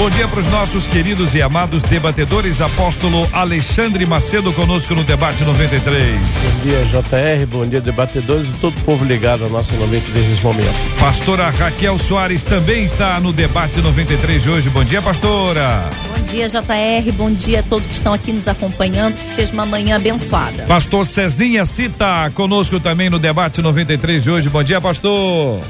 [0.00, 2.62] Bom dia para os nossos queridos e amados debatedores.
[2.62, 6.18] Apóstolo Alexandre Macedo conosco no debate 93.
[6.18, 7.46] Bom dia, JR.
[7.46, 10.72] Bom dia, debatedores e todo o povo ligado ao nosso 93 nesse momento.
[10.98, 14.70] Pastora Raquel Soares também está no debate 93 de hoje.
[14.70, 15.90] Bom dia, pastora.
[16.16, 17.12] Bom dia, JR.
[17.12, 19.16] Bom dia a todos que estão aqui nos acompanhando.
[19.16, 20.62] Que seja uma manhã abençoada.
[20.62, 24.48] Pastor Cezinha Cita conosco também no debate 93 de hoje.
[24.48, 25.60] Bom dia, pastor.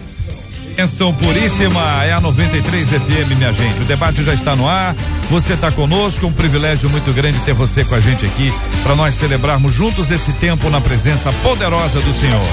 [0.73, 3.81] Atenção puríssima, é a 93 FM, minha gente.
[3.81, 4.95] O debate já está no ar.
[5.29, 9.15] Você está conosco, um privilégio muito grande ter você com a gente aqui para nós
[9.15, 12.47] celebrarmos juntos esse tempo na presença poderosa do Senhor.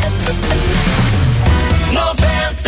[1.92, 2.63] 93.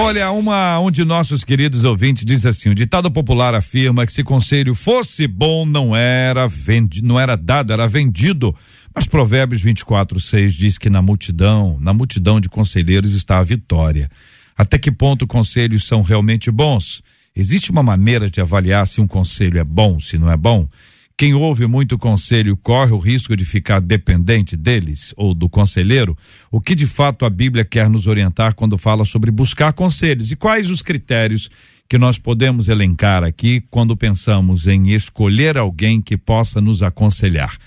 [0.00, 4.22] Olha, uma, um de nossos queridos ouvintes diz assim: o ditado popular afirma que se
[4.22, 8.54] conselho fosse bom, não era vendi, não era dado, era vendido.
[8.94, 14.08] Mas Provérbios 24, 6 diz que na multidão, na multidão de conselheiros está a vitória.
[14.56, 17.02] Até que ponto conselhos são realmente bons?
[17.34, 20.68] Existe uma maneira de avaliar se um conselho é bom, se não é bom?
[21.18, 26.16] Quem ouve muito conselho corre o risco de ficar dependente deles ou do conselheiro?
[26.48, 30.30] O que de fato a Bíblia quer nos orientar quando fala sobre buscar conselhos?
[30.30, 31.50] E quais os critérios
[31.88, 37.58] que nós podemos elencar aqui quando pensamos em escolher alguém que possa nos aconselhar?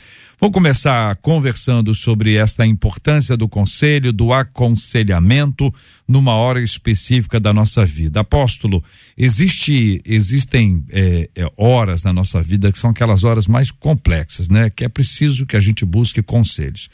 [0.44, 5.72] Vamos começar conversando sobre esta importância do conselho, do aconselhamento
[6.08, 8.22] numa hora específica da nossa vida.
[8.22, 8.84] Apóstolo,
[9.16, 14.72] existe, existem é, é, horas na nossa vida que são aquelas horas mais complexas, né?
[14.72, 16.90] Que é preciso que a gente busque conselhos.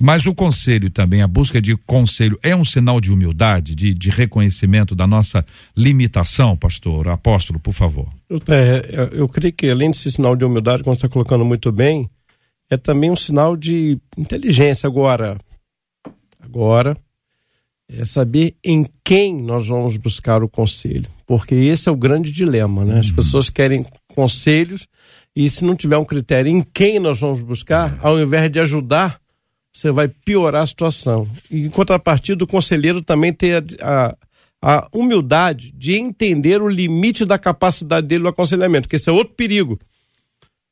[0.00, 4.10] Mas o conselho também, a busca de conselho, é um sinal de humildade, de, de
[4.10, 5.44] reconhecimento da nossa
[5.76, 7.08] limitação, pastor?
[7.08, 8.08] Apóstolo, por favor.
[8.30, 12.08] É, eu creio que além desse sinal de humildade, como você está colocando muito bem,
[12.70, 15.36] é também um sinal de inteligência agora.
[16.40, 16.96] Agora
[17.88, 22.84] é saber em quem nós vamos buscar o conselho, porque esse é o grande dilema,
[22.84, 22.98] né?
[22.98, 24.88] As pessoas querem conselhos
[25.34, 29.20] e se não tiver um critério em quem nós vamos buscar, ao invés de ajudar,
[29.72, 31.28] você vai piorar a situação.
[31.50, 34.16] E, em contrapartida, o conselheiro também tem a, a,
[34.62, 39.34] a humildade de entender o limite da capacidade dele no aconselhamento, que esse é outro
[39.34, 39.78] perigo.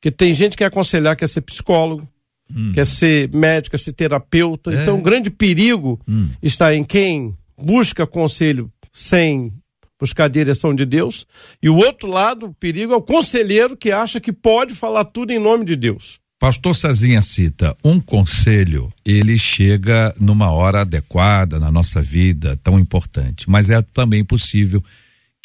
[0.05, 2.07] Porque tem gente que quer aconselhar, quer ser psicólogo,
[2.55, 2.73] Hum.
[2.75, 4.71] quer ser médico, quer ser terapeuta.
[4.71, 4.83] É.
[4.83, 6.29] Então, o grande perigo Hum.
[6.43, 9.51] está em quem busca conselho sem
[9.99, 11.25] buscar a direção de Deus.
[11.59, 15.31] E o outro lado, o perigo é o conselheiro que acha que pode falar tudo
[15.31, 16.19] em nome de Deus.
[16.37, 23.49] Pastor Cezinha cita, um conselho, ele chega numa hora adequada na nossa vida, tão importante,
[23.49, 24.83] mas é também possível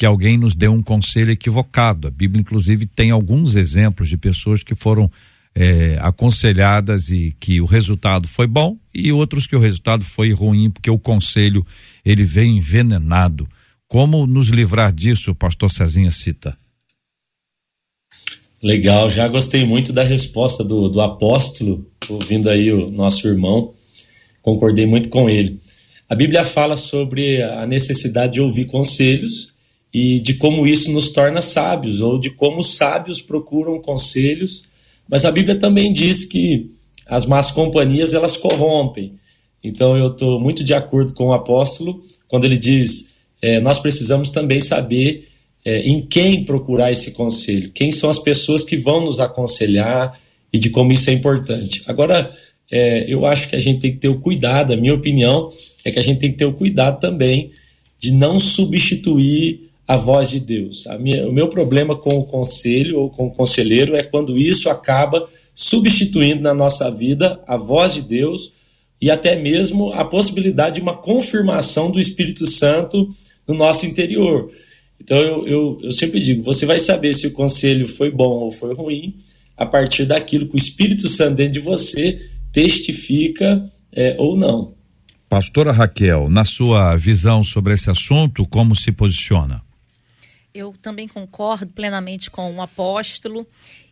[0.01, 2.07] que alguém nos dê um conselho equivocado.
[2.07, 5.07] A Bíblia, inclusive, tem alguns exemplos de pessoas que foram
[5.53, 10.71] é, aconselhadas e que o resultado foi bom e outros que o resultado foi ruim
[10.71, 11.63] porque o conselho
[12.03, 13.47] ele vem envenenado.
[13.87, 16.57] Como nos livrar disso, o pastor Cezinha cita?
[18.59, 23.75] Legal, já gostei muito da resposta do, do apóstolo, ouvindo aí o nosso irmão,
[24.41, 25.61] concordei muito com ele.
[26.09, 29.51] A Bíblia fala sobre a necessidade de ouvir conselhos
[29.93, 34.63] e de como isso nos torna sábios, ou de como os sábios procuram conselhos,
[35.07, 36.71] mas a Bíblia também diz que
[37.05, 39.13] as más companhias elas corrompem.
[39.63, 44.29] Então eu estou muito de acordo com o apóstolo quando ele diz: é, nós precisamos
[44.29, 45.27] também saber
[45.65, 50.19] é, em quem procurar esse conselho, quem são as pessoas que vão nos aconselhar
[50.53, 51.83] e de como isso é importante.
[51.85, 52.35] Agora,
[52.71, 55.51] é, eu acho que a gente tem que ter o cuidado, a minha opinião
[55.83, 57.51] é que a gente tem que ter o cuidado também
[57.99, 60.85] de não substituir a voz de Deus.
[61.01, 65.27] Minha, o meu problema com o conselho ou com o conselheiro é quando isso acaba
[65.53, 68.53] substituindo na nossa vida a voz de Deus
[69.01, 73.13] e até mesmo a possibilidade de uma confirmação do Espírito Santo
[73.45, 74.49] no nosso interior.
[74.97, 78.51] Então eu, eu, eu sempre digo: você vai saber se o conselho foi bom ou
[78.51, 79.15] foi ruim
[79.57, 82.17] a partir daquilo que o Espírito Santo dentro de você
[82.53, 84.73] testifica é, ou não.
[85.27, 89.61] Pastora Raquel, na sua visão sobre esse assunto, como se posiciona?
[90.53, 93.47] Eu também concordo plenamente com o apóstolo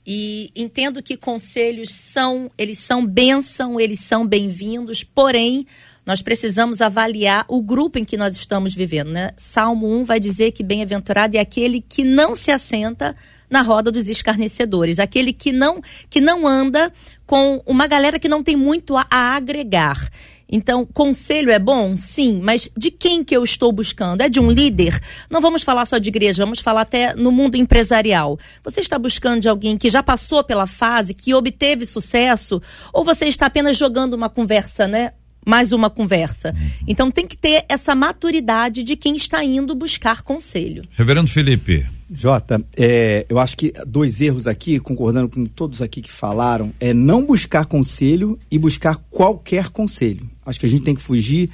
[0.06, 5.66] e entendo que conselhos são, eles são bênção, eles são bem-vindos, porém
[6.06, 9.10] nós precisamos avaliar o grupo em que nós estamos vivendo.
[9.10, 9.30] Né?
[9.38, 13.16] Salmo 1 vai dizer que bem-aventurado é aquele que não se assenta
[13.50, 16.92] na roda dos escarnecedores, aquele que não, que não anda
[17.26, 20.10] com uma galera que não tem muito a, a agregar.
[20.52, 21.96] Então, conselho é bom?
[21.96, 24.22] Sim, mas de quem que eu estou buscando?
[24.22, 25.00] É de um líder?
[25.30, 28.38] Não vamos falar só de igreja, vamos falar até no mundo empresarial.
[28.64, 32.62] Você está buscando de alguém que já passou pela fase, que obteve sucesso,
[32.92, 35.12] ou você está apenas jogando uma conversa, né?
[35.46, 36.54] Mais uma conversa.
[36.88, 40.84] Então tem que ter essa maturidade de quem está indo buscar conselho.
[40.92, 41.86] Reverendo Felipe.
[42.12, 46.94] Jota, é, eu acho que dois erros aqui, concordando com todos aqui que falaram, é
[46.94, 50.28] não buscar conselho e buscar qualquer conselho.
[50.46, 51.50] Acho que a gente tem que fugir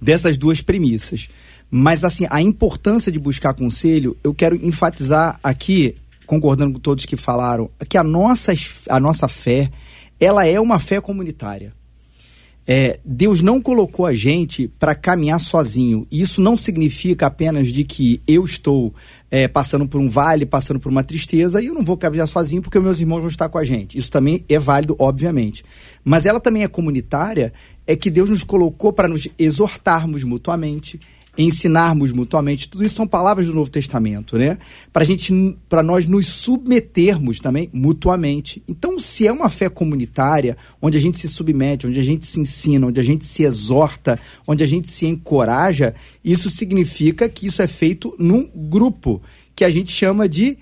[0.00, 1.28] dessas duas premissas.
[1.70, 5.94] Mas assim, a importância de buscar conselho, eu quero enfatizar aqui,
[6.26, 8.52] concordando com todos que falaram, que a nossa,
[8.88, 9.70] a nossa fé,
[10.18, 11.72] ela é uma fé comunitária.
[12.72, 16.06] É, Deus não colocou a gente para caminhar sozinho.
[16.08, 18.94] Isso não significa apenas de que eu estou
[19.28, 22.62] é, passando por um vale, passando por uma tristeza, e eu não vou caminhar sozinho
[22.62, 23.98] porque meus irmãos vão estar com a gente.
[23.98, 25.64] Isso também é válido, obviamente.
[26.04, 27.52] Mas ela também é comunitária,
[27.88, 31.00] é que Deus nos colocou para nos exortarmos mutuamente,
[31.36, 32.68] ensinarmos mutuamente.
[32.68, 34.58] Tudo isso são palavras do Novo Testamento, né?
[34.92, 38.62] Para gente, para nós nos submetermos também mutuamente.
[38.68, 42.40] Então, se é uma fé comunitária, onde a gente se submete, onde a gente se
[42.40, 45.94] ensina, onde a gente se exorta, onde a gente se encoraja,
[46.24, 49.22] isso significa que isso é feito num grupo
[49.54, 50.56] que a gente chama de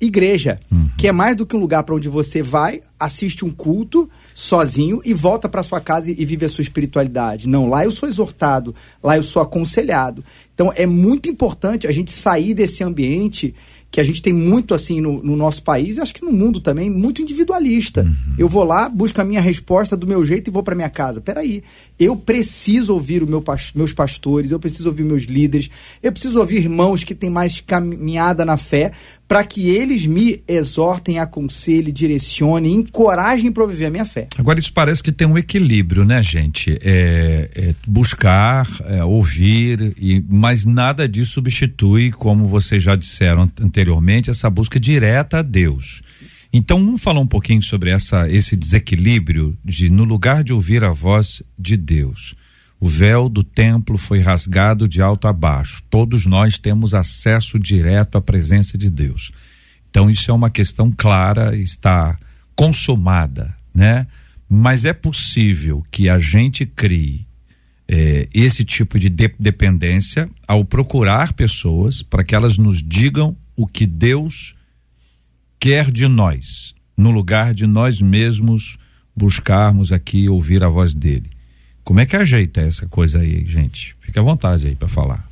[0.00, 0.88] igreja, uhum.
[0.96, 5.00] que é mais do que um lugar para onde você vai, assiste um culto sozinho
[5.04, 7.48] e volta para sua casa e vive a sua espiritualidade.
[7.48, 10.24] Não, lá eu sou exortado, lá eu sou aconselhado.
[10.54, 13.54] Então é muito importante a gente sair desse ambiente
[13.90, 16.60] que a gente tem muito assim no, no, nosso país e acho que no mundo
[16.60, 18.02] também, muito individualista.
[18.02, 18.34] Uhum.
[18.38, 21.20] Eu vou lá, busco a minha resposta do meu jeito e vou para minha casa.
[21.20, 21.64] Peraí,
[21.98, 23.42] eu preciso ouvir o meu,
[23.74, 25.68] meus pastores, eu preciso ouvir meus líderes,
[26.00, 28.92] eu preciso ouvir irmãos que têm mais caminhada na fé,
[29.30, 34.26] para que eles me exortem, aconselhem, direcionem, encorajem para viver a minha fé.
[34.36, 36.76] Agora, isso parece que tem um equilíbrio, né, gente?
[36.82, 44.30] É, é buscar, é, ouvir, e, mas nada disso substitui, como vocês já disseram anteriormente,
[44.30, 46.02] essa busca direta a Deus.
[46.52, 50.90] Então, vamos falar um pouquinho sobre essa, esse desequilíbrio de, no lugar de ouvir a
[50.90, 52.34] voz de Deus,
[52.80, 55.82] o véu do templo foi rasgado de alto a baixo.
[55.90, 59.30] Todos nós temos acesso direto à presença de Deus.
[59.90, 62.18] Então isso é uma questão clara, está
[62.56, 64.06] consumada, né?
[64.48, 67.26] Mas é possível que a gente crie
[67.86, 73.66] eh, esse tipo de, de dependência ao procurar pessoas para que elas nos digam o
[73.66, 74.54] que Deus
[75.58, 78.78] quer de nós, no lugar de nós mesmos
[79.14, 81.30] buscarmos aqui ouvir a voz dele.
[81.90, 83.96] Como é que ajeita essa coisa aí, gente?
[84.00, 85.28] Fique à vontade aí para falar.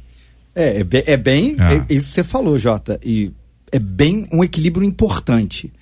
[0.56, 1.54] É, é, é bem.
[1.56, 1.74] Ah.
[1.74, 2.98] É, isso que você falou, Jota.
[3.00, 3.30] E
[3.70, 5.72] é bem um equilíbrio importante.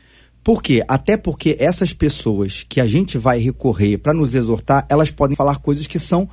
[0.45, 0.85] Por quê?
[0.87, 5.61] Até porque essas pessoas que a gente vai recorrer para nos exortar, elas podem falar
[5.61, 6.29] coisas que são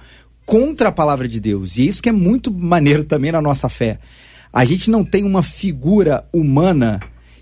[0.46, 1.78] contra a palavra de Deus.
[1.78, 3.98] E isso que é muito maneiro também na nossa fé.
[4.52, 7.00] A gente não tem uma figura humana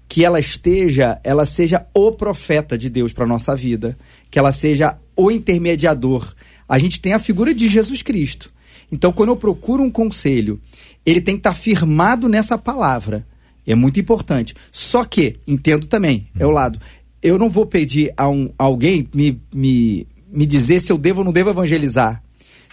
[0.07, 3.97] que ela esteja, ela seja o profeta de Deus para nossa vida,
[4.29, 6.31] que ela seja o intermediador.
[6.71, 8.49] A gente tem a figura de Jesus Cristo.
[8.89, 10.57] Então, quando eu procuro um conselho,
[11.05, 13.27] ele tem que estar tá firmado nessa palavra.
[13.67, 14.55] É muito importante.
[14.71, 16.79] Só que, entendo também, é o lado.
[17.21, 21.19] Eu não vou pedir a, um, a alguém me, me, me dizer se eu devo
[21.19, 22.23] ou não devo evangelizar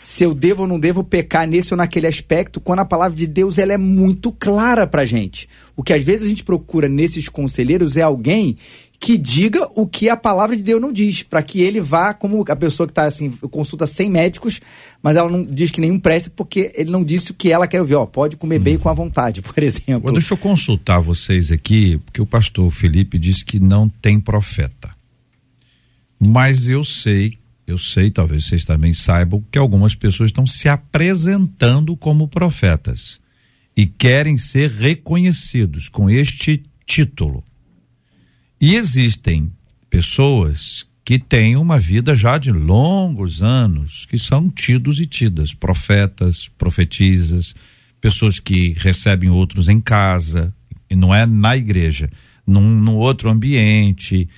[0.01, 3.27] se eu devo ou não devo pecar nesse ou naquele aspecto, quando a palavra de
[3.27, 5.49] Deus ela é muito clara pra gente.
[5.77, 8.57] O que às vezes a gente procura nesses conselheiros é alguém
[9.01, 12.45] que diga o que a palavra de Deus não diz, para que ele vá, como
[12.49, 14.61] a pessoa que está assim, consulta 100 médicos,
[15.03, 17.81] mas ela não diz que nenhum preste porque ele não disse o que ela quer
[17.81, 17.95] ouvir.
[17.95, 20.13] Ó, pode comer bem com a vontade, por exemplo.
[20.13, 24.91] Deixa eu consultar vocês aqui, porque o pastor Felipe disse que não tem profeta.
[26.21, 27.39] Mas eu sei
[27.69, 33.21] eu sei, talvez vocês também saibam, que algumas pessoas estão se apresentando como profetas
[33.77, 37.45] e querem ser reconhecidos com este título.
[38.61, 39.53] E existem
[39.89, 46.49] pessoas que têm uma vida já de longos anos, que são tidos e tidas, profetas,
[46.59, 47.55] profetisas,
[48.01, 50.53] pessoas que recebem outros em casa,
[50.91, 52.11] e não é na igreja,
[52.47, 54.29] num, num outro ambiente.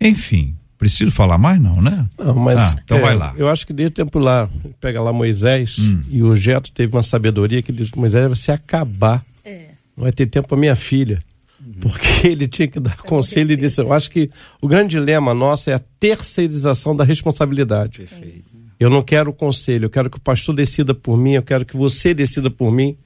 [0.00, 2.06] Enfim, Preciso falar mais, não, né?
[2.16, 2.60] Não, mas.
[2.60, 3.34] Ah, então é, vai lá.
[3.36, 4.48] Eu acho que desde o tempo lá,
[4.80, 6.02] pega lá Moisés, hum.
[6.08, 9.24] e o Jeto teve uma sabedoria que diz: Moisés vai se acabar.
[9.44, 9.70] É.
[9.96, 11.18] Não vai ter tempo para minha filha.
[11.64, 11.74] Uhum.
[11.80, 15.70] Porque ele tinha que dar conselho e disse: Eu acho que o grande dilema nosso
[15.70, 17.98] é a terceirização da responsabilidade.
[17.98, 18.48] Perfeito.
[18.78, 21.76] Eu não quero conselho, eu quero que o pastor decida por mim, eu quero que
[21.76, 22.96] você decida por mim.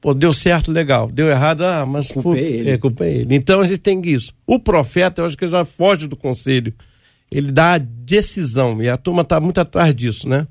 [0.00, 1.08] Pô, deu certo, legal.
[1.08, 2.70] Deu errado, ah, mas culpa é ele.
[2.70, 3.34] É, é ele.
[3.34, 4.32] Então a gente tem isso.
[4.46, 6.74] O profeta, eu acho que já foge do conselho
[7.30, 10.46] ele dá a decisão, e a turma está muito atrás disso, né?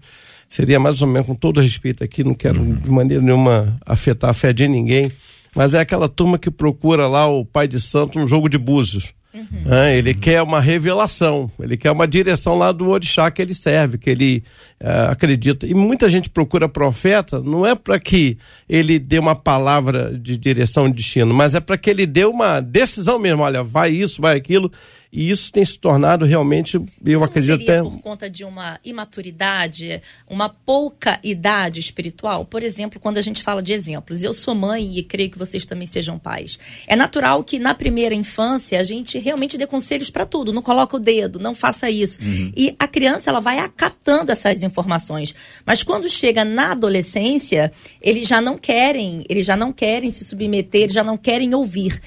[0.48, 4.34] Seria mais ou menos, com todo respeito aqui, não quero de maneira nenhuma afetar a
[4.34, 5.12] fé de ninguém,
[5.56, 9.14] mas é aquela turma que procura lá o pai de santo no jogo de búzios.
[9.32, 9.72] Uhum.
[9.72, 14.00] É, ele quer uma revelação, ele quer uma direção lá do orixá que ele serve,
[14.00, 14.44] que ele
[14.80, 15.68] é, acredita.
[15.68, 20.90] E muita gente procura profeta, não é para que ele dê uma palavra de direção
[20.90, 23.44] de destino, mas é para que ele dê uma decisão mesmo.
[23.44, 24.72] Olha, vai isso, vai aquilo.
[25.12, 27.82] E isso tem se tornado realmente, eu isso acredito seria até.
[27.82, 32.46] por conta de uma imaturidade, uma pouca idade espiritual?
[32.46, 35.66] Por exemplo, quando a gente fala de exemplos, eu sou mãe e creio que vocês
[35.66, 36.60] também sejam pais.
[36.86, 40.96] É natural que na primeira infância a gente realmente dê conselhos para tudo, não coloca
[40.96, 42.20] o dedo, não faça isso.
[42.22, 42.52] Uhum.
[42.56, 45.34] E a criança ela vai acatando essas informações.
[45.66, 50.84] Mas quando chega na adolescência, eles já não querem, eles já não querem se submeter,
[50.84, 52.00] eles já não querem ouvir.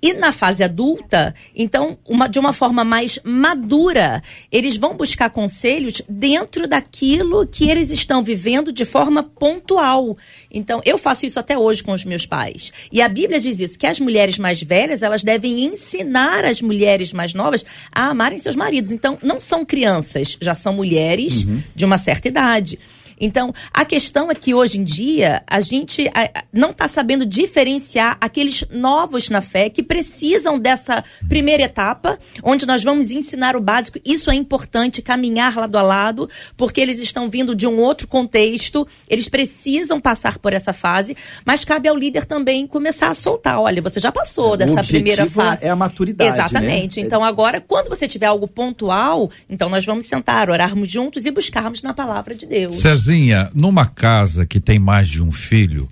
[0.00, 6.00] E na fase adulta, então, uma, de uma forma mais madura, eles vão buscar conselhos
[6.08, 10.16] dentro daquilo que eles estão vivendo de forma pontual.
[10.50, 12.72] Então, eu faço isso até hoje com os meus pais.
[12.92, 17.12] E a Bíblia diz isso, que as mulheres mais velhas, elas devem ensinar as mulheres
[17.12, 18.92] mais novas a amarem seus maridos.
[18.92, 21.60] Então, não são crianças, já são mulheres uhum.
[21.74, 22.78] de uma certa idade.
[23.20, 26.04] Então, a questão é que hoje em dia a gente
[26.52, 32.82] não está sabendo diferenciar aqueles novos na fé que precisam dessa primeira etapa, onde nós
[32.82, 33.98] vamos ensinar o básico.
[34.04, 38.86] Isso é importante, caminhar lado a lado, porque eles estão vindo de um outro contexto,
[39.08, 43.60] eles precisam passar por essa fase, mas cabe ao líder também começar a soltar.
[43.60, 45.64] Olha, você já passou é, dessa primeira fase.
[45.64, 46.30] É a maturidade.
[46.30, 46.36] Né?
[46.36, 47.00] Exatamente.
[47.00, 47.06] Né?
[47.06, 51.82] Então, agora, quando você tiver algo pontual, então nós vamos sentar, orarmos juntos e buscarmos
[51.82, 52.76] na palavra de Deus.
[52.76, 55.88] César, Terezinha, numa casa que tem mais de um filho,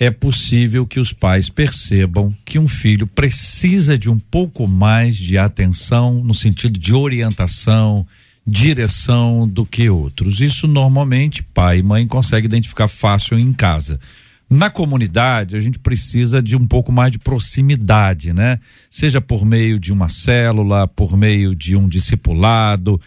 [0.00, 5.36] é possível que os pais percebam que um filho precisa de um pouco mais de
[5.36, 8.06] atenção no sentido de orientação,
[8.46, 10.40] direção do que outros.
[10.40, 14.00] Isso normalmente pai e mãe conseguem identificar fácil em casa.
[14.48, 18.58] Na comunidade, a gente precisa de um pouco mais de proximidade, né?
[18.88, 22.98] Seja por meio de uma célula, por meio de um discipulado,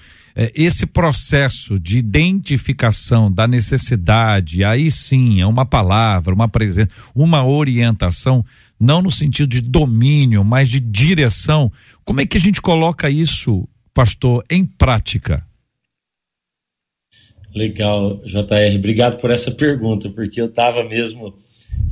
[0.53, 8.45] esse processo de identificação da necessidade, aí sim é uma palavra, uma presença, uma orientação,
[8.79, 11.71] não no sentido de domínio, mas de direção.
[12.05, 15.43] Como é que a gente coloca isso, pastor, em prática?
[17.55, 18.75] Legal, JR.
[18.75, 21.33] Obrigado por essa pergunta, porque eu estava mesmo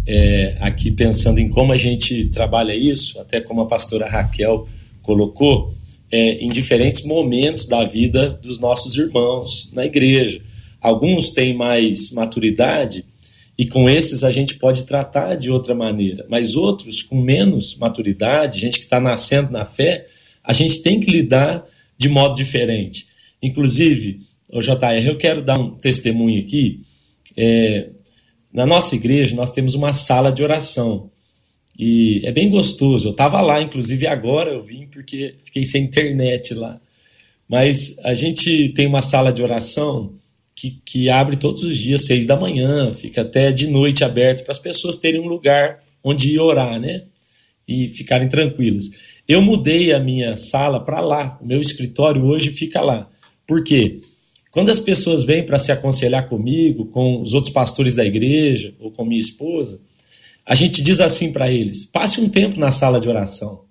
[0.05, 4.67] é, aqui pensando em como a gente trabalha isso, até como a pastora Raquel
[5.01, 5.75] colocou
[6.11, 10.41] é, em diferentes momentos da vida dos nossos irmãos na igreja.
[10.81, 13.05] Alguns têm mais maturidade
[13.57, 18.59] e com esses a gente pode tratar de outra maneira, mas outros com menos maturidade,
[18.59, 20.07] gente que está nascendo na fé,
[20.43, 21.65] a gente tem que lidar
[21.97, 23.07] de modo diferente.
[23.41, 24.21] Inclusive,
[24.51, 26.81] o JR, eu quero dar um testemunho aqui.
[27.35, 27.89] É,
[28.53, 31.09] Na nossa igreja, nós temos uma sala de oração.
[31.77, 33.07] E é bem gostoso.
[33.07, 36.79] Eu estava lá, inclusive agora eu vim porque fiquei sem internet lá.
[37.47, 40.13] Mas a gente tem uma sala de oração
[40.55, 44.53] que, que abre todos os dias, seis da manhã, fica até de noite aberto para
[44.53, 47.03] as pessoas terem um lugar onde ir orar, né?
[47.67, 48.85] E ficarem tranquilas.
[49.27, 51.37] Eu mudei a minha sala para lá.
[51.41, 53.09] O meu escritório hoje fica lá.
[53.45, 53.99] Por quê?
[54.51, 58.89] Quando as pessoas vêm para se aconselhar comigo, com os outros pastores da igreja ou
[58.89, 59.81] com minha esposa,
[60.45, 63.63] a gente diz assim para eles: passe um tempo na sala de oração.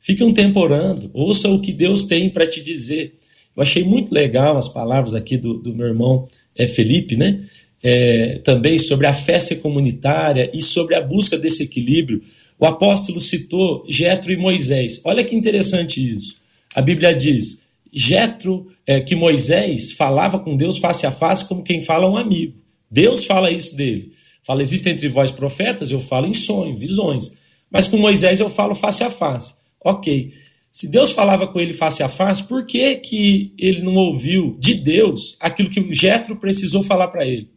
[0.00, 3.18] Fique um tempo orando, ouça o que Deus tem para te dizer.
[3.56, 7.44] Eu achei muito legal as palavras aqui do, do meu irmão é, Felipe, né?
[7.82, 12.22] É, também sobre a fé ser comunitária e sobre a busca desse equilíbrio.
[12.58, 15.00] O apóstolo citou Jetro e Moisés.
[15.04, 16.40] Olha que interessante isso.
[16.74, 21.80] A Bíblia diz: Jetro, é, que Moisés falava com Deus face a face como quem
[21.80, 22.54] fala um amigo.
[22.90, 24.12] Deus fala isso dele.
[24.48, 27.36] Fala: existe entre vós profetas, eu falo em sonho, visões.
[27.70, 29.52] Mas com Moisés eu falo face a face.
[29.78, 30.32] Ok.
[30.70, 34.72] Se Deus falava com ele face a face, por que, que ele não ouviu de
[34.72, 37.50] Deus aquilo que Jetro precisou falar para ele?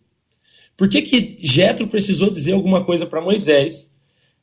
[0.76, 3.90] Por que, que Jetro precisou dizer alguma coisa para Moisés?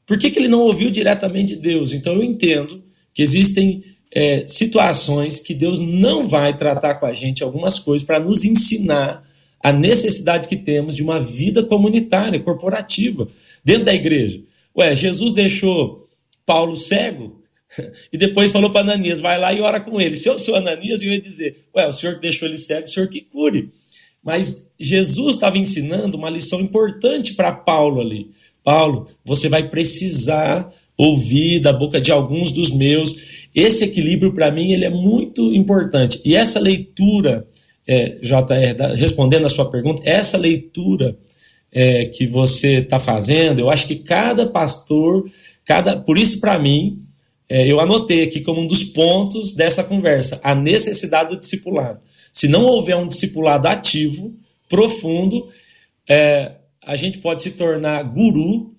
[0.06, 1.92] Por que, que ele não ouviu diretamente de Deus?
[1.92, 7.42] Então eu entendo que existem é, situações que Deus não vai tratar com a gente
[7.42, 9.27] algumas coisas para nos ensinar
[9.62, 13.28] a necessidade que temos de uma vida comunitária, corporativa,
[13.64, 14.40] dentro da igreja.
[14.76, 16.08] Ué, Jesus deixou
[16.46, 17.42] Paulo cego
[18.12, 20.16] e depois falou para Ananias: vai lá e ora com ele.
[20.16, 22.90] Se eu sou Ananias, eu ia dizer: Ué, o senhor que deixou ele cego, o
[22.90, 23.70] senhor que cure.
[24.22, 28.30] Mas Jesus estava ensinando uma lição importante para Paulo ali.
[28.62, 33.16] Paulo, você vai precisar ouvir da boca de alguns dos meus.
[33.54, 36.20] Esse equilíbrio, para mim, ele é muito importante.
[36.24, 37.46] E essa leitura,
[37.88, 41.16] é, JR, respondendo a sua pergunta, essa leitura
[41.72, 45.30] é, que você está fazendo, eu acho que cada pastor,
[45.64, 47.02] cada, por isso, para mim,
[47.48, 52.00] é, eu anotei aqui como um dos pontos dessa conversa, a necessidade do discipulado.
[52.30, 54.34] Se não houver um discipulado ativo,
[54.68, 55.48] profundo,
[56.06, 56.52] é,
[56.84, 58.74] a gente pode se tornar guru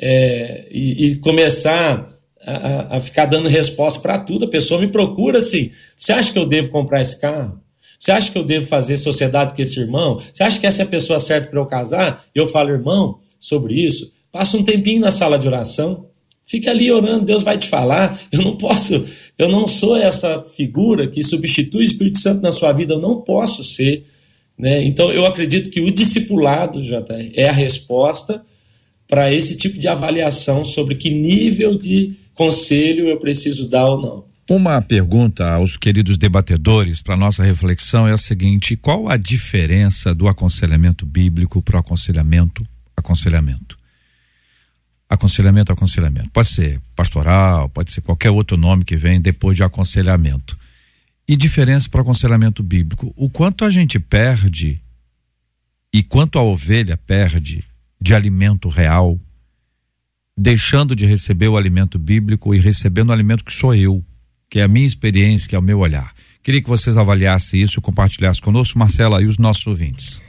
[0.00, 2.10] é, e, e, começar
[2.40, 4.46] a, a, ficar dando resposta para tudo.
[4.46, 7.63] A pessoa me procura assim: você acha que eu devo comprar esse carro?
[8.04, 10.20] Você acha que eu devo fazer sociedade com esse irmão?
[10.30, 12.22] Você acha que essa é a pessoa certa para eu casar?
[12.34, 14.12] Eu falo, irmão, sobre isso.
[14.30, 16.04] Passa um tempinho na sala de oração.
[16.44, 18.20] Fica ali orando, Deus vai te falar.
[18.30, 22.72] Eu não posso, eu não sou essa figura que substitui o Espírito Santo na sua
[22.72, 24.04] vida, eu não posso ser.
[24.58, 24.84] Né?
[24.84, 28.44] Então eu acredito que o discipulado, já é a resposta
[29.08, 34.33] para esse tipo de avaliação sobre que nível de conselho eu preciso dar ou não.
[34.48, 40.28] Uma pergunta aos queridos debatedores para nossa reflexão é a seguinte: qual a diferença do
[40.28, 43.76] aconselhamento bíblico para o aconselhamento aconselhamento?
[45.08, 46.30] aconselhamento, aconselhamento.
[46.30, 50.56] Pode ser pastoral, pode ser qualquer outro nome que vem depois de aconselhamento.
[51.26, 53.12] E diferença para o aconselhamento bíblico.
[53.16, 54.80] O quanto a gente perde
[55.92, 57.64] e quanto a ovelha perde
[58.00, 59.18] de alimento real,
[60.36, 64.04] deixando de receber o alimento bíblico e recebendo o alimento que sou eu,
[64.48, 66.12] que é a minha experiência, que é o meu olhar.
[66.42, 70.20] Queria que vocês avaliassem isso e compartilhassem conosco, Marcela, e os nossos ouvintes.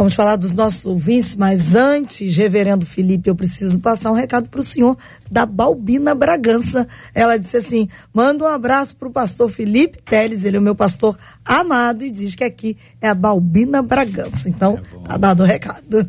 [0.00, 4.60] Vamos falar dos nossos ouvintes, mas antes, reverendo Felipe, eu preciso passar um recado para
[4.60, 4.96] o senhor
[5.30, 6.88] da Balbina Bragança.
[7.14, 10.74] Ela disse assim: manda um abraço para o pastor Felipe Teles, ele é o meu
[10.74, 14.48] pastor amado, e diz que aqui é a Balbina Bragança.
[14.48, 16.08] Então, é tá dado o recado.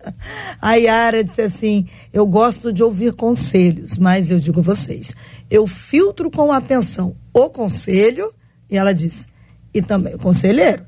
[0.60, 5.14] a Yara disse assim: eu gosto de ouvir conselhos, mas eu digo a vocês,
[5.50, 8.32] eu filtro com atenção o conselho,
[8.70, 9.26] e ela disse,
[9.74, 10.84] e também o conselheiro.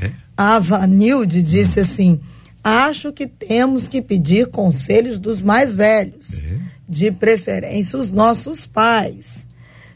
[0.00, 0.10] É.
[0.36, 2.20] A Vanilde disse assim:
[2.62, 6.58] acho que temos que pedir conselhos dos mais velhos, é.
[6.88, 9.46] de preferência os nossos pais.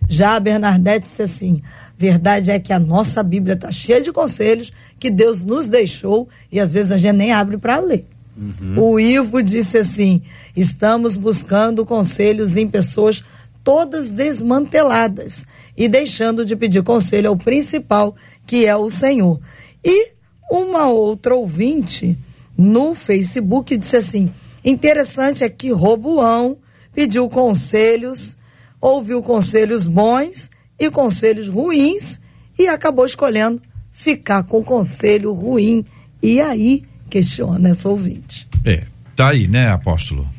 [0.08, 1.62] Já a Bernadette disse assim:
[1.98, 6.60] verdade é que a nossa Bíblia está cheia de conselhos que Deus nos deixou e
[6.60, 8.06] às vezes a gente nem abre para ler.
[8.36, 8.78] Uhum.
[8.78, 10.22] O Ivo disse assim:
[10.54, 13.24] estamos buscando conselhos em pessoas
[13.66, 15.44] todas desmanteladas
[15.76, 18.14] e deixando de pedir conselho ao principal,
[18.46, 19.40] que é o Senhor.
[19.84, 20.12] E
[20.48, 22.16] uma outra ouvinte
[22.56, 24.32] no Facebook disse assim:
[24.64, 26.56] interessante é que Roboão
[26.94, 28.38] pediu conselhos,
[28.80, 30.48] ouviu conselhos bons
[30.78, 32.20] e conselhos ruins
[32.56, 35.84] e acabou escolhendo ficar com conselho ruim.
[36.22, 38.48] E aí questiona essa ouvinte.
[38.64, 38.84] É,
[39.16, 40.35] tá aí, né, apóstolo?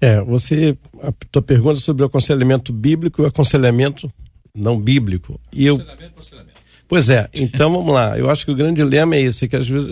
[0.00, 4.10] É, você, a tua pergunta sobre o aconselhamento bíblico e o aconselhamento
[4.54, 5.40] não bíblico.
[5.52, 6.58] E eu, aconselhamento.
[6.88, 8.18] Pois é, então vamos lá.
[8.18, 9.90] Eu acho que o grande dilema é esse, que às vezes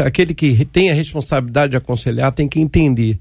[0.00, 3.18] aquele que tem a responsabilidade de aconselhar tem que entender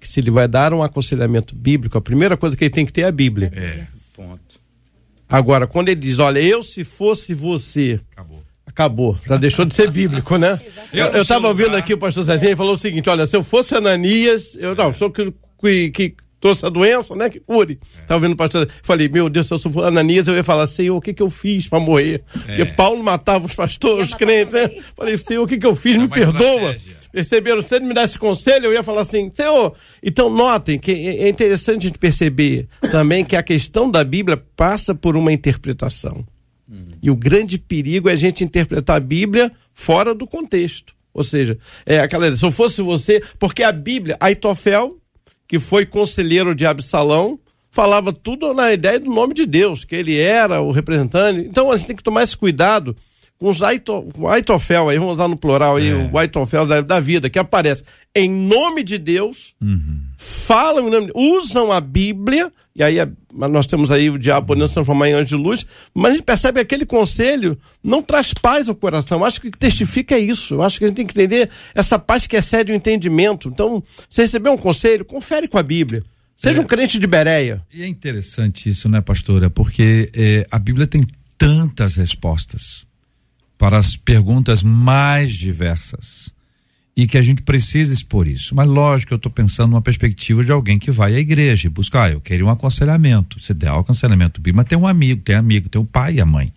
[0.00, 2.92] que se ele vai dar um aconselhamento bíblico, a primeira coisa que ele tem que
[2.92, 3.52] ter é a Bíblia.
[3.54, 3.86] É.
[4.14, 4.40] Ponto.
[5.28, 8.42] Agora, quando ele diz, olha, eu se fosse você, Acabou.
[8.66, 10.58] acabou, já deixou de ser bíblico, né?
[10.92, 13.74] Eu estava ouvindo aqui o pastor Zezinho, ele falou o seguinte, olha, se eu fosse
[13.74, 15.32] Ananias, eu não, sou que,
[15.62, 17.78] que, que trouxe a doença, né, que cure.
[18.00, 20.96] Estava ouvindo o pastor, falei, meu Deus, se eu fosse Ananias, eu ia falar, Senhor,
[20.96, 22.22] o que que eu fiz para morrer?
[22.32, 24.68] Porque Paulo matava os pastores, os crentes, né?
[24.96, 25.96] Falei, Senhor, o que que eu fiz?
[25.96, 26.72] Me uma perdoa.
[26.72, 27.02] estratégia.
[27.12, 27.62] Perceberam?
[27.62, 29.74] Se ele me desse conselho, eu ia falar assim, Senhor.
[30.02, 34.42] Então, notem que é é interessante a gente perceber também que a questão da Bíblia
[34.56, 36.26] passa por uma interpretação.
[37.02, 40.94] E o grande perigo é a gente interpretar a Bíblia fora do contexto.
[41.12, 42.34] Ou seja, é aquela.
[42.34, 44.96] Se eu fosse você, porque a Bíblia, Aitofel,
[45.52, 47.38] que foi conselheiro de Absalão,
[47.70, 51.40] falava tudo na ideia do nome de Deus, que ele era o representante.
[51.40, 52.96] Então a gente tem que tomar esse cuidado
[53.42, 57.82] com Aitofel, aí vamos usar no plural aí, o Aitofel da, da vida, que aparece
[58.14, 59.54] em nome de Deus,
[60.16, 62.98] falam nome de usam a Bíblia, e aí
[63.34, 66.14] mas nós temos aí o diabo podendo se transformar em anjo de luz, mas a
[66.16, 69.24] gente percebe que aquele conselho não traz paz ao coração.
[69.24, 70.54] Acho que o que testifica é isso.
[70.54, 73.48] Eu acho que a gente tem que entender essa paz que excede o entendimento.
[73.48, 76.04] Então, se receber um conselho, confere com a Bíblia.
[76.36, 77.62] Seja um crente de Bereia.
[77.72, 79.48] E é interessante isso, né, pastora?
[79.48, 81.06] Porque eh, a Bíblia tem
[81.38, 82.84] tantas respostas
[83.62, 86.34] para as perguntas mais diversas
[86.96, 88.56] e que a gente precisa expor isso.
[88.56, 92.02] Mas lógico, eu estou pensando numa perspectiva de alguém que vai à igreja e busca,
[92.02, 93.40] ah, eu queria um aconselhamento.
[93.40, 96.20] Você der um aconselhamento bíblico, mas tem um amigo, tem amigo, tem o pai e
[96.20, 96.52] a mãe,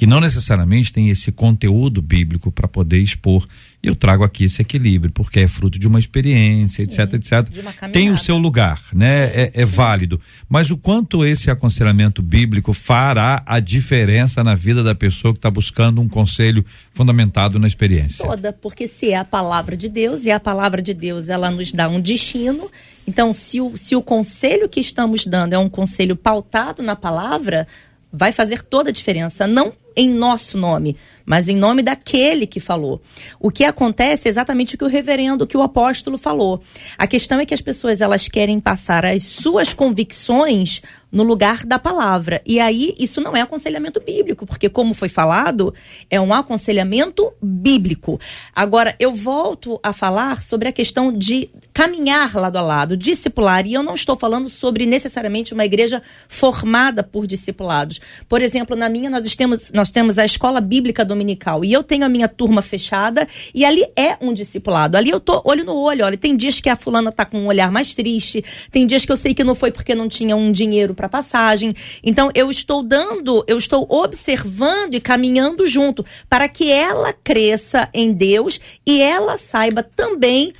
[0.00, 3.46] que não necessariamente tem esse conteúdo bíblico para poder expor.
[3.82, 7.46] E eu trago aqui esse equilíbrio, porque é fruto de uma experiência, etc, etc.
[7.60, 9.24] uma Tem o seu lugar, né?
[9.24, 10.18] É, é válido.
[10.48, 15.50] Mas o quanto esse aconselhamento bíblico fará a diferença na vida da pessoa que está
[15.50, 18.24] buscando um conselho fundamentado na experiência?
[18.24, 21.72] toda, porque se é a palavra de Deus e a palavra de Deus ela nos
[21.72, 22.70] dá um destino.
[23.06, 27.68] Então, se o, se o conselho que estamos dando é um conselho pautado na palavra,
[28.10, 29.46] vai fazer toda a diferença.
[29.46, 33.00] Não em nosso nome, mas em nome daquele que falou.
[33.38, 36.60] O que acontece é exatamente o que o reverendo, que o apóstolo falou.
[36.98, 41.78] A questão é que as pessoas elas querem passar as suas convicções no lugar da
[41.78, 42.40] palavra.
[42.46, 45.74] E aí isso não é aconselhamento bíblico, porque como foi falado,
[46.08, 48.20] é um aconselhamento bíblico.
[48.54, 53.74] Agora eu volto a falar sobre a questão de caminhar lado a lado, discipular, e
[53.74, 58.00] eu não estou falando sobre necessariamente uma igreja formada por discipulados.
[58.28, 62.04] Por exemplo, na minha nós temos nós temos a escola bíblica dominical e eu tenho
[62.04, 64.94] a minha turma fechada e ali é um discipulado.
[64.94, 67.46] Ali eu tô olho no olho, olha, tem dias que a fulana tá com um
[67.46, 70.52] olhar mais triste, tem dias que eu sei que não foi porque não tinha um
[70.52, 71.72] dinheiro para passagem.
[72.04, 78.12] Então eu estou dando, eu estou observando e caminhando junto para que ela cresça em
[78.12, 80.52] Deus e ela saiba também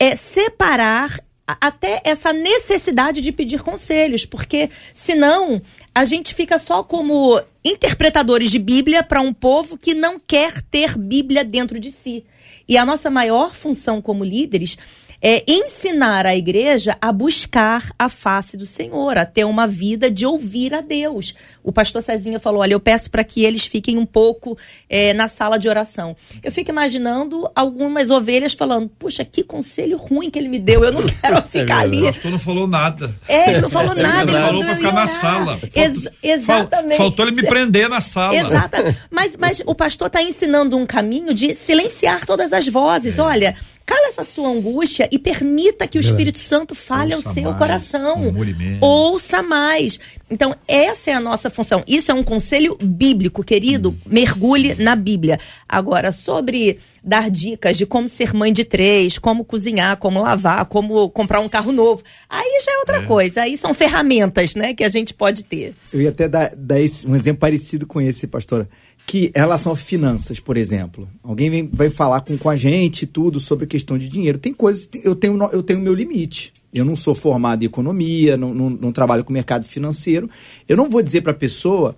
[0.00, 5.60] é, separar até essa necessidade de pedir conselhos, porque senão
[5.94, 10.96] a gente fica só como interpretadores de Bíblia para um povo que não quer ter
[10.96, 12.24] Bíblia dentro de si.
[12.66, 14.78] E a nossa maior função como líderes
[15.26, 20.26] é ensinar a igreja a buscar a face do Senhor, a ter uma vida de
[20.26, 21.34] ouvir a Deus.
[21.62, 25.26] O pastor Cezinha falou: olha, eu peço para que eles fiquem um pouco é, na
[25.26, 26.14] sala de oração.
[26.42, 30.92] Eu fico imaginando algumas ovelhas falando: puxa, que conselho ruim que ele me deu, eu
[30.92, 32.02] não quero ficar ali.
[32.02, 33.14] O pastor não falou nada.
[33.26, 34.30] É, ele não falou nada.
[34.30, 35.58] Ele falou eu ficar na sala.
[35.74, 36.96] Ex- Faltou- exatamente.
[36.98, 38.36] Faltou ele me prender na sala.
[38.36, 38.94] Exata.
[39.10, 42.70] Mas, mas o pastor está ensinando um caminho de silenciar todas as É.
[42.70, 43.18] vozes.
[43.18, 47.42] Olha, cala essa sua angústia e permita que o Espírito Santo fale Ouça ao seu
[47.44, 48.32] mais, coração.
[48.80, 49.98] Ouça mais.
[50.30, 51.84] Então, essa é a nossa função.
[51.86, 53.90] Isso é um conselho bíblico, querido.
[53.90, 53.96] Hum.
[54.06, 55.38] Mergulhe na Bíblia.
[55.68, 61.10] Agora, sobre dar dicas de como ser mãe de três, como cozinhar, como lavar, como
[61.10, 62.02] comprar um carro novo.
[62.28, 63.42] Aí já é outra coisa.
[63.42, 65.74] Aí são ferramentas, né, que a gente pode ter.
[65.92, 68.68] Eu ia até dar, dar esse- um exemplo parecido com esse, pastora.
[69.06, 71.08] Que em relação a finanças, por exemplo.
[71.22, 74.38] Alguém vem, vai falar com, com a gente tudo sobre questão de dinheiro.
[74.38, 76.52] Tem coisas, eu tenho, eu tenho meu limite.
[76.72, 80.28] Eu não sou formado em economia, não, não, não trabalho com mercado financeiro.
[80.68, 81.94] Eu não vou dizer para a pessoa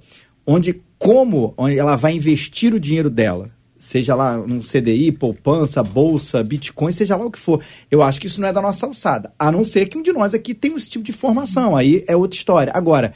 [0.46, 3.50] onde, como onde ela vai investir o dinheiro dela.
[3.78, 7.62] Seja lá num CDI, poupança, bolsa, Bitcoin, seja lá o que for.
[7.90, 9.32] Eu acho que isso não é da nossa alçada.
[9.38, 11.76] A não ser que um de nós aqui tenha esse tipo de formação.
[11.76, 12.72] Aí é outra história.
[12.74, 13.12] Agora,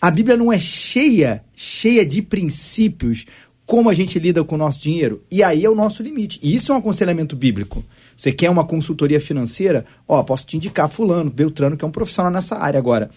[0.00, 3.26] a Bíblia não é cheia, cheia de princípios
[3.70, 5.22] como a gente lida com o nosso dinheiro.
[5.30, 6.40] E aí é o nosso limite.
[6.42, 7.84] E isso é um aconselhamento bíblico.
[8.16, 9.84] Você quer uma consultoria financeira?
[10.08, 13.08] Ó, posso te indicar fulano, Beltrano, que é um profissional nessa área agora.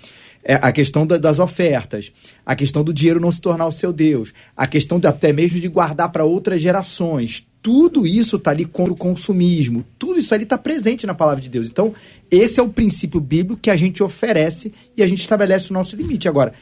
[0.43, 2.11] É a questão da, das ofertas,
[2.45, 5.59] a questão do dinheiro não se tornar o seu Deus, a questão de, até mesmo
[5.59, 7.47] de guardar para outras gerações.
[7.59, 9.83] Tudo isso está ali contra o consumismo.
[9.97, 11.67] Tudo isso ali está presente na palavra de Deus.
[11.67, 11.93] Então,
[12.29, 15.95] esse é o princípio bíblico que a gente oferece e a gente estabelece o nosso
[15.95, 16.27] limite.
[16.27, 16.53] Agora,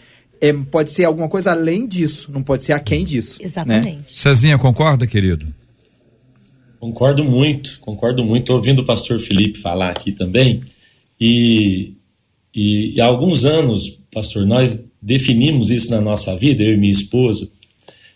[0.41, 3.37] é, pode ser alguma coisa além disso, não pode ser aquém disso.
[3.39, 3.45] Né?
[3.45, 3.87] Exatamente.
[3.87, 4.03] Né?
[4.07, 5.45] Cezinha, concorda, querido?
[6.79, 8.51] Concordo muito, concordo muito.
[8.51, 10.61] Ouvindo o pastor Felipe falar aqui também,
[11.19, 11.93] e,
[12.53, 16.91] e, e há alguns anos, pastor, nós definimos isso na nossa vida, eu e minha
[16.91, 17.47] esposa,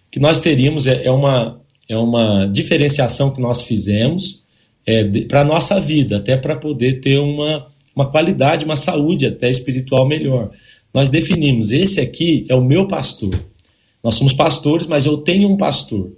[0.09, 4.43] que nós teríamos, é, é uma, é uma diferenciação que nós fizemos
[4.83, 9.49] é, para a nossa vida, até para poder ter uma, uma qualidade, uma saúde até
[9.51, 10.49] espiritual melhor.
[10.95, 13.37] Nós definimos: esse aqui é o meu pastor.
[14.01, 16.11] Nós somos pastores, mas eu tenho um pastor.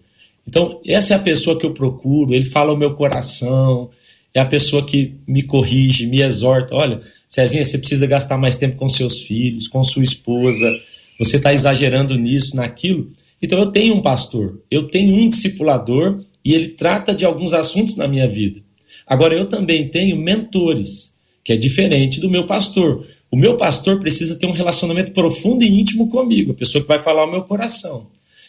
[0.47, 3.89] Então, essa é a pessoa que eu procuro, ele fala o meu coração,
[4.33, 6.75] é a pessoa que me corrige, me exorta.
[6.75, 10.71] Olha, Cezinha, você precisa gastar mais tempo com seus filhos, com sua esposa,
[11.17, 13.11] você está exagerando nisso, naquilo.
[13.41, 17.95] Então eu tenho um pastor, eu tenho um discipulador e ele trata de alguns assuntos
[17.95, 18.61] na minha vida.
[19.05, 23.05] Agora eu também tenho mentores, que é diferente do meu pastor.
[23.31, 26.99] O meu pastor precisa ter um relacionamento profundo e íntimo comigo, a pessoa que vai
[26.99, 28.07] falar o meu coração.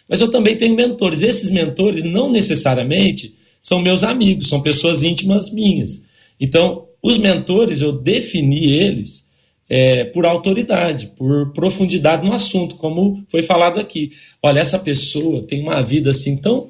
[0.09, 1.21] Mas eu também tenho mentores.
[1.21, 6.05] Esses mentores não necessariamente são meus amigos, são pessoas íntimas minhas.
[6.41, 9.29] Então, os mentores, eu defini eles
[9.69, 14.13] é, por autoridade, por profundidade no assunto, como foi falado aqui.
[14.43, 16.69] Olha, essa pessoa tem uma vida assim tão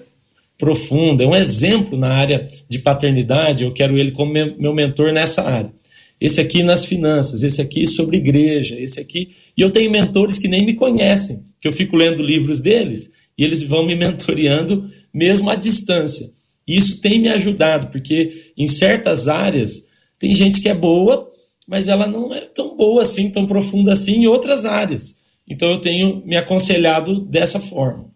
[0.59, 5.49] profunda, é um exemplo na área de paternidade, eu quero ele como meu mentor nessa
[5.49, 5.71] área.
[6.20, 9.31] Esse aqui nas finanças, esse aqui sobre igreja, esse aqui.
[9.57, 13.44] E eu tenho mentores que nem me conhecem, que eu fico lendo livros deles e
[13.44, 16.28] eles vão me mentoreando mesmo à distância.
[16.66, 19.87] E isso tem me ajudado, porque em certas áreas
[20.18, 21.31] tem gente que é boa,
[21.66, 25.18] mas ela não é tão boa assim, tão profunda assim em outras áreas.
[25.48, 28.11] Então eu tenho me aconselhado dessa forma.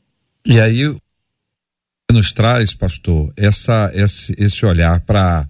[0.44, 0.94] E aí
[2.10, 5.48] nos traz, pastor, essa, esse, esse olhar para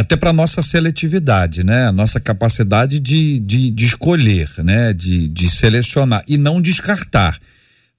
[0.00, 1.86] até para nossa seletividade, né?
[1.86, 4.94] A nossa capacidade de, de, de escolher, né?
[4.94, 7.38] De, de selecionar e não descartar.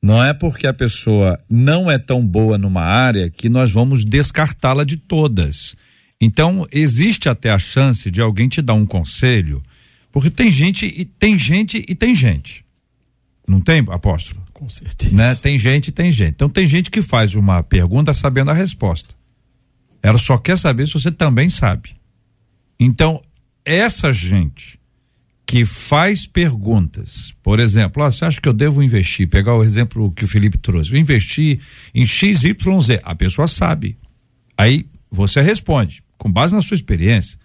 [0.01, 4.83] Não é porque a pessoa não é tão boa numa área que nós vamos descartá-la
[4.83, 5.75] de todas.
[6.19, 9.61] Então, existe até a chance de alguém te dar um conselho,
[10.11, 12.65] porque tem gente e tem gente e tem gente.
[13.47, 14.41] Não tem, apóstolo?
[14.53, 15.15] Com certeza.
[15.15, 15.35] Né?
[15.35, 16.31] Tem gente e tem gente.
[16.31, 19.13] Então, tem gente que faz uma pergunta sabendo a resposta.
[20.01, 21.95] Ela só quer saber se você também sabe.
[22.79, 23.21] Então,
[23.63, 24.79] essa gente
[25.45, 29.27] que faz perguntas, por exemplo, ó, você acha que eu devo investir?
[29.27, 31.59] Pegar o exemplo que o Felipe trouxe, investir
[31.93, 33.01] em XYZ.
[33.03, 33.97] A pessoa sabe.
[34.57, 37.37] Aí você responde com base na sua experiência.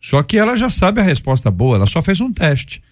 [0.00, 2.82] Só que ela já sabe a resposta boa, ela só fez um teste.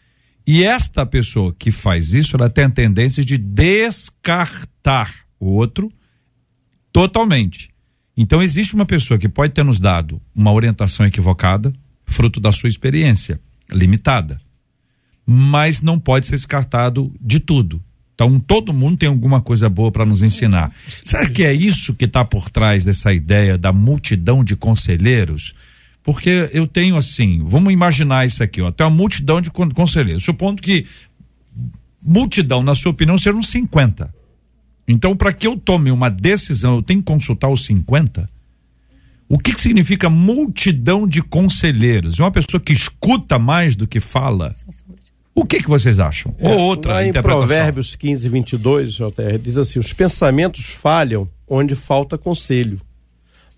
[0.47, 5.91] E esta pessoa que faz isso, ela tem a tendência de descartar o outro
[6.93, 7.70] totalmente.
[8.23, 11.73] Então existe uma pessoa que pode ter nos dado uma orientação equivocada,
[12.05, 13.41] fruto da sua experiência
[13.73, 14.39] limitada,
[15.25, 17.83] mas não pode ser descartado de tudo.
[18.15, 20.71] Então todo mundo tem alguma coisa boa para nos ensinar.
[21.03, 25.55] Será que é isso que está por trás dessa ideia da multidão de conselheiros?
[26.03, 30.25] Porque eu tenho assim, vamos imaginar isso aqui, ó, tem uma multidão de conselheiros.
[30.25, 30.85] Supondo que
[32.03, 34.13] multidão, na sua opinião, sejam 50.
[34.93, 38.29] Então, para que eu tome uma decisão, eu tenho que consultar os 50?
[39.29, 42.19] O que, que significa multidão de conselheiros?
[42.19, 44.53] É uma pessoa que escuta mais do que fala?
[45.33, 46.35] O que, que vocês acham?
[46.39, 47.45] É, Ou outra lá interpretação?
[47.45, 52.81] Em Provérbios 15, 22, JR, diz assim: os pensamentos falham onde falta conselho,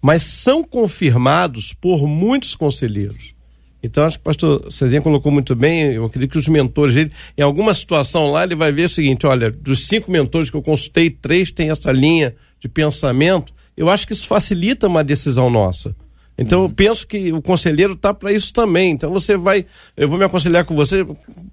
[0.01, 3.35] mas são confirmados por muitos conselheiros.
[3.83, 5.92] Então, acho que o pastor Cezinha colocou muito bem.
[5.92, 9.27] Eu acredito que os mentores dele, em alguma situação lá, ele vai ver o seguinte:
[9.27, 13.53] olha, dos cinco mentores que eu consultei, três têm essa linha de pensamento.
[13.77, 15.97] Eu acho que isso facilita uma decisão nossa.
[16.38, 18.92] Então eu penso que o conselheiro está para isso também.
[18.92, 19.66] Então você vai,
[19.97, 21.07] eu vou me aconselhar com você.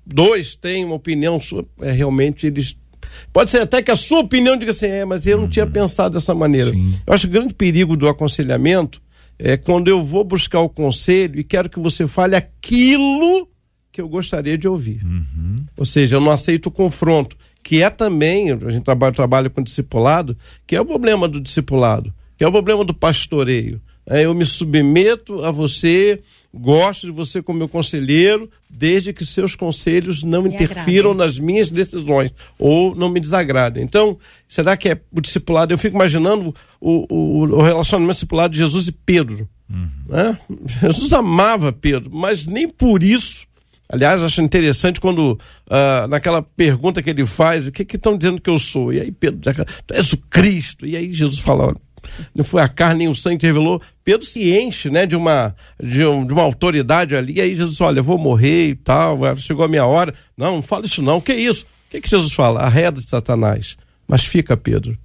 [0.06, 2.78] Dois têm uma opinião sua, é, realmente eles
[3.32, 5.50] Pode ser até que a sua opinião diga assim, é, mas eu não uhum.
[5.50, 6.72] tinha pensado dessa maneira.
[6.72, 6.94] Sim.
[7.06, 9.02] Eu acho que o grande perigo do aconselhamento
[9.39, 13.47] é quando eu vou buscar o conselho e quero que você fale aquilo
[13.91, 15.02] que eu gostaria de ouvir.
[15.04, 15.65] Uhum.
[15.78, 19.63] Ou seja, eu não aceito o confronto, que é também, a gente trabalha, trabalha com
[19.63, 23.82] discipulado, que é o problema do discipulado, que é o problema do pastoreio.
[24.06, 26.19] É, eu me submeto a você,
[26.54, 31.70] gosto de você como meu conselheiro, desde que seus conselhos não me interfiram nas minhas
[31.70, 33.84] decisões ou não me desagradem.
[33.84, 35.74] Então, será que é o discipulado?
[35.74, 39.48] Eu fico imaginando o, o, o relacionamento discipulado de Jesus e Pedro.
[39.70, 39.90] Uhum.
[40.08, 40.40] Né?
[40.82, 43.48] Jesus amava Pedro, mas nem por isso
[43.92, 48.50] Aliás, acho interessante quando, uh, naquela pergunta que ele faz, o que estão dizendo que
[48.50, 48.94] eu sou?
[48.94, 50.86] E aí Pedro diz, tu és o Cristo.
[50.86, 51.76] E aí Jesus fala,
[52.36, 53.82] não foi a carne nem o sangue que revelou.
[54.04, 57.34] Pedro se enche né, de, uma, de, um, de uma autoridade ali.
[57.38, 60.14] E aí Jesus, olha, eu vou morrer e tal, chegou a minha hora.
[60.38, 61.22] Não, não fala isso não.
[61.22, 61.66] Que é isso?
[61.88, 62.62] O que, que Jesus fala?
[62.62, 63.78] Arreda de Satanás.
[64.08, 64.98] Mas fica, Pedro.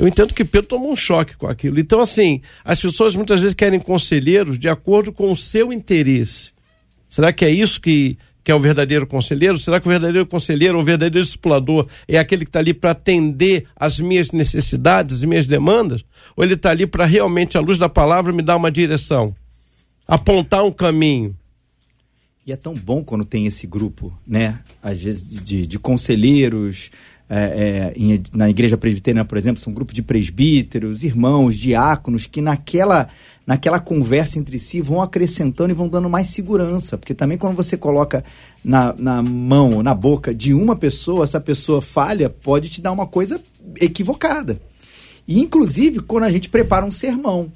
[0.00, 1.78] Eu entendo que Pedro tomou um choque com aquilo.
[1.78, 6.52] Então, assim, as pessoas muitas vezes querem conselheiros de acordo com o seu interesse.
[7.06, 8.16] Será que é isso que,
[8.50, 9.60] que é o verdadeiro conselheiro?
[9.60, 13.66] Será que o verdadeiro conselheiro, o verdadeiro discipulador, é aquele que está ali para atender
[13.76, 16.04] as minhas necessidades, as minhas demandas?
[16.36, 19.36] Ou ele está ali para realmente, à luz da palavra, me dar uma direção,
[20.04, 21.36] apontar um caminho?
[22.44, 24.58] E é tão bom quando tem esse grupo, né?
[24.82, 26.90] Às vezes de, de conselheiros,
[27.32, 32.40] é, é, na igreja presbiteriana, por exemplo, são um grupo de presbíteros, irmãos, diáconos, que
[32.40, 33.08] naquela,
[33.46, 36.98] naquela conversa entre si vão acrescentando e vão dando mais segurança.
[36.98, 38.24] Porque também quando você coloca
[38.64, 43.06] na, na mão, na boca de uma pessoa, essa pessoa falha, pode te dar uma
[43.06, 43.40] coisa
[43.80, 44.60] equivocada.
[45.28, 47.52] E, inclusive, quando a gente prepara um sermão,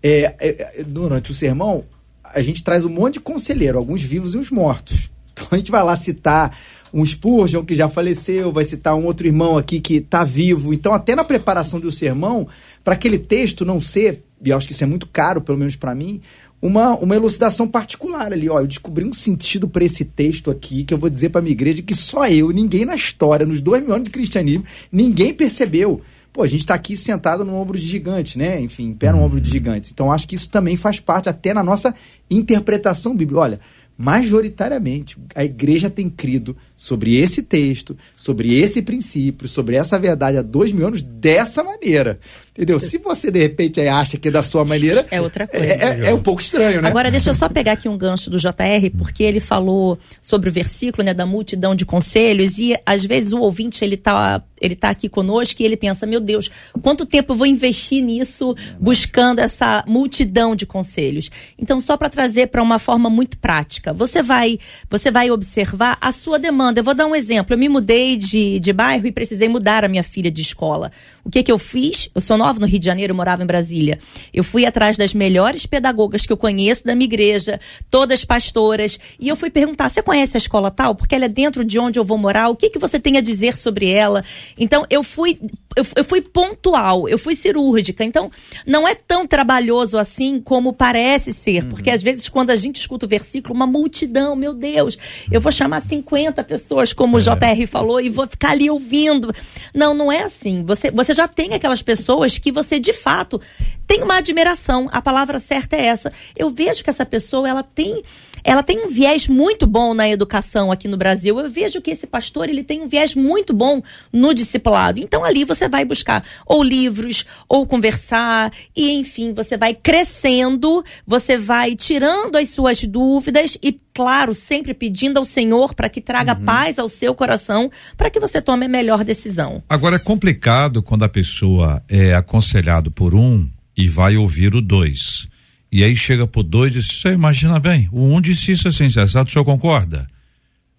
[0.00, 1.84] é, é, é durante o sermão,
[2.22, 5.10] a gente traz um monte de conselheiro, alguns vivos e uns mortos.
[5.36, 6.56] Então a gente vai lá citar
[6.96, 10.72] um Spurgeon que já faleceu, vai citar um outro irmão aqui que está vivo.
[10.72, 12.48] Então, até na preparação do sermão,
[12.82, 15.76] para aquele texto não ser, e eu acho que isso é muito caro, pelo menos
[15.76, 16.22] para mim,
[16.60, 18.48] uma, uma elucidação particular ali.
[18.48, 21.52] Ó, eu descobri um sentido para esse texto aqui que eu vou dizer para minha
[21.52, 26.00] igreja que só eu, ninguém na história, nos dois mil anos de cristianismo, ninguém percebeu.
[26.32, 28.58] Pô, a gente está aqui sentado no ombro de gigante, né?
[28.58, 29.90] Enfim, pé no ombro de gigantes.
[29.90, 31.94] Então, acho que isso também faz parte até na nossa
[32.30, 33.40] interpretação bíblica.
[33.40, 33.60] Olha,
[33.96, 40.42] majoritariamente, a igreja tem crido sobre esse texto, sobre esse princípio, sobre essa verdade há
[40.42, 42.18] dois mil anos dessa maneira.
[42.56, 42.80] Entendeu?
[42.80, 45.06] Se você de repente acha que é da sua maneira.
[45.10, 45.66] É outra coisa.
[45.66, 46.88] É, é, é, um pouco estranho, né?
[46.88, 50.52] Agora, deixa eu só pegar aqui um gancho do JR, porque ele falou sobre o
[50.52, 54.88] versículo, né, da multidão de conselhos, e às vezes o ouvinte ele tá, ele tá
[54.88, 59.84] aqui conosco e ele pensa: meu Deus, quanto tempo eu vou investir nisso, buscando essa
[59.86, 61.30] multidão de conselhos?
[61.58, 66.10] Então, só para trazer para uma forma muito prática, você vai, você vai observar a
[66.10, 66.80] sua demanda.
[66.80, 67.52] Eu vou dar um exemplo.
[67.52, 70.90] Eu me mudei de, de bairro e precisei mudar a minha filha de escola.
[71.22, 72.08] O que que eu fiz?
[72.14, 73.98] Eu sou nova no Rio de Janeiro, morava em Brasília.
[74.32, 79.28] Eu fui atrás das melhores pedagogas que eu conheço da minha igreja, todas pastoras, e
[79.28, 80.94] eu fui perguntar: você conhece a escola tal?
[80.94, 82.48] Porque ela é dentro de onde eu vou morar.
[82.48, 84.24] O que que você tem a dizer sobre ela?
[84.56, 85.38] Então eu fui
[85.76, 88.02] eu, eu fui pontual, eu fui cirúrgica.
[88.02, 88.30] Então
[88.66, 91.70] não é tão trabalhoso assim como parece ser, uhum.
[91.70, 94.96] porque às vezes quando a gente escuta o versículo, uma multidão, meu Deus,
[95.30, 97.20] eu vou chamar 50 pessoas, como é.
[97.20, 99.32] o JR falou, e vou ficar ali ouvindo.
[99.74, 100.64] Não, não é assim.
[100.64, 103.40] Você, você já tem aquelas pessoas que você de fato
[103.86, 104.88] tem uma admiração.
[104.92, 106.12] A palavra certa é essa.
[106.36, 108.02] Eu vejo que essa pessoa ela tem
[108.46, 111.36] ela tem um viés muito bom na educação aqui no Brasil.
[111.40, 113.82] Eu vejo que esse pastor ele tem um viés muito bom
[114.12, 115.00] no discipulado.
[115.00, 121.36] Então ali você vai buscar ou livros ou conversar e enfim você vai crescendo, você
[121.36, 126.44] vai tirando as suas dúvidas e claro sempre pedindo ao Senhor para que traga uhum.
[126.44, 129.60] paz ao seu coração para que você tome a melhor decisão.
[129.68, 133.44] Agora é complicado quando a pessoa é aconselhado por um
[133.76, 135.26] e vai ouvir o dois.
[135.70, 138.90] E aí chega pro dois e diz: Você imagina bem, o um disse isso assim,
[138.90, 140.06] sensato, o senhor concorda?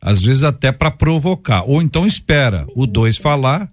[0.02, 1.64] Às vezes até para provocar.
[1.64, 3.70] Ou então espera o dois falar,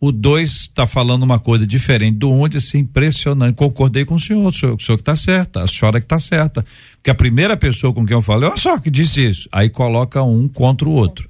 [0.00, 3.54] o dois está falando uma coisa diferente do um, disse impressionante.
[3.54, 6.20] Concordei com o senhor, o senhor, o senhor que está certa, a senhora que está
[6.20, 6.64] certa.
[6.96, 9.48] Porque a primeira pessoa com quem eu falei, olha só que disse isso.
[9.50, 11.28] Aí coloca um contra o outro.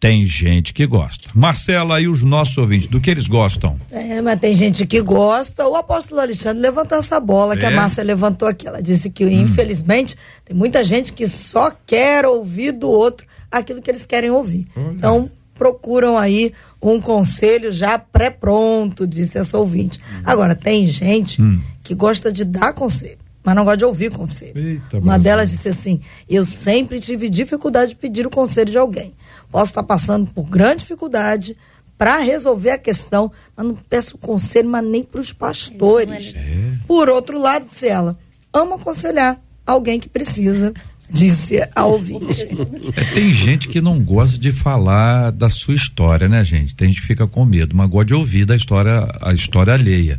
[0.00, 1.28] Tem gente que gosta.
[1.34, 3.78] Marcela, e os nossos ouvintes, do que eles gostam?
[3.90, 5.66] É, mas tem gente que gosta.
[5.66, 7.74] O apóstolo Alexandre levantou essa bola que a é?
[7.74, 8.68] Márcia levantou aqui.
[8.68, 9.28] Ela disse que, hum.
[9.28, 14.68] infelizmente, tem muita gente que só quer ouvir do outro aquilo que eles querem ouvir.
[14.76, 14.92] Olha.
[14.92, 19.98] Então, procuram aí um conselho já pré-pronto, disse essa ouvinte.
[19.98, 20.22] Hum.
[20.24, 21.60] Agora, tem gente hum.
[21.82, 24.52] que gosta de dar conselho mas não gosta de ouvir conselho.
[24.54, 29.14] Eita, Uma delas disse assim: Eu sempre tive dificuldade de pedir o conselho de alguém
[29.50, 31.56] posso estar passando por grande dificuldade
[31.96, 36.32] para resolver a questão, mas não peço conselho, mas nem para os pastores.
[36.34, 36.78] É.
[36.86, 38.16] Por outro lado, disse ela,
[38.52, 40.72] amo aconselhar alguém que precisa
[41.10, 42.46] disse a ouvinte.
[42.94, 46.74] É, tem gente que não gosta de falar da sua história, né, gente?
[46.74, 50.18] Tem gente que fica com medo, mas gosta de ouvir da história, a história alheia.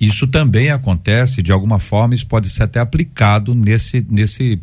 [0.00, 4.60] Isso também acontece de alguma forma, isso pode ser até aplicado nesse nesse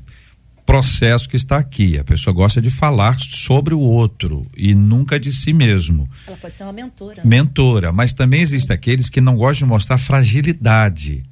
[0.66, 1.98] processo que está aqui.
[1.98, 6.10] A pessoa gosta de falar sobre o outro e nunca de si mesmo.
[6.28, 7.16] Ela pode ser uma mentora.
[7.18, 7.22] Né?
[7.26, 11.24] Mentora, mas também existem aqueles que não gostam de mostrar fragilidade.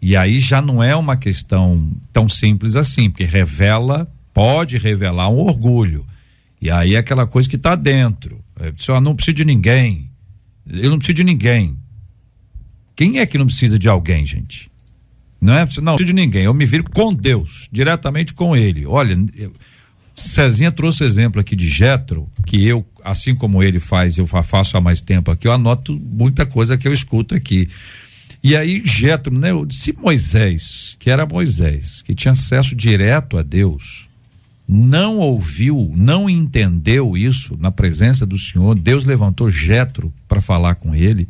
[0.00, 5.38] E aí já não é uma questão tão simples assim, porque revela pode revelar um
[5.38, 6.06] orgulho.
[6.60, 8.42] E aí é aquela coisa que está dentro.
[8.60, 10.10] É, só não preciso de ninguém.
[10.66, 11.76] Eu não preciso de ninguém.
[12.94, 14.70] Quem é que não precisa de alguém, gente?
[15.40, 15.68] Não é?
[15.80, 16.44] Não, de ninguém.
[16.44, 18.86] Eu me viro com Deus, diretamente com Ele.
[18.86, 19.52] Olha, eu,
[20.18, 24.80] Cezinha trouxe exemplo aqui de Jetro, que eu, assim como ele faz, eu faço há
[24.80, 27.68] mais tempo aqui, eu anoto muita coisa que eu escuto aqui.
[28.42, 29.50] E aí, Jetro, né?
[29.70, 34.08] Se Moisés, que era Moisés, que tinha acesso direto a Deus,
[34.66, 40.94] não ouviu, não entendeu isso na presença do Senhor, Deus levantou Jetro para falar com
[40.94, 41.28] ele.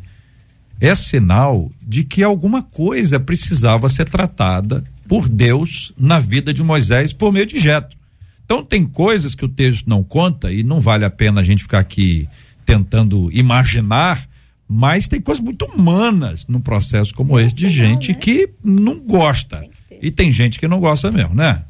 [0.79, 7.11] É sinal de que alguma coisa precisava ser tratada por Deus na vida de Moisés
[7.11, 7.97] por meio de Jetro.
[8.45, 11.63] Então tem coisas que o texto não conta e não vale a pena a gente
[11.63, 12.27] ficar aqui
[12.65, 14.27] tentando imaginar,
[14.67, 18.17] mas tem coisas muito humanas num processo como é esse de gente né?
[18.17, 19.57] que não gosta.
[19.89, 21.63] Tem e tem gente que não gosta mesmo, né?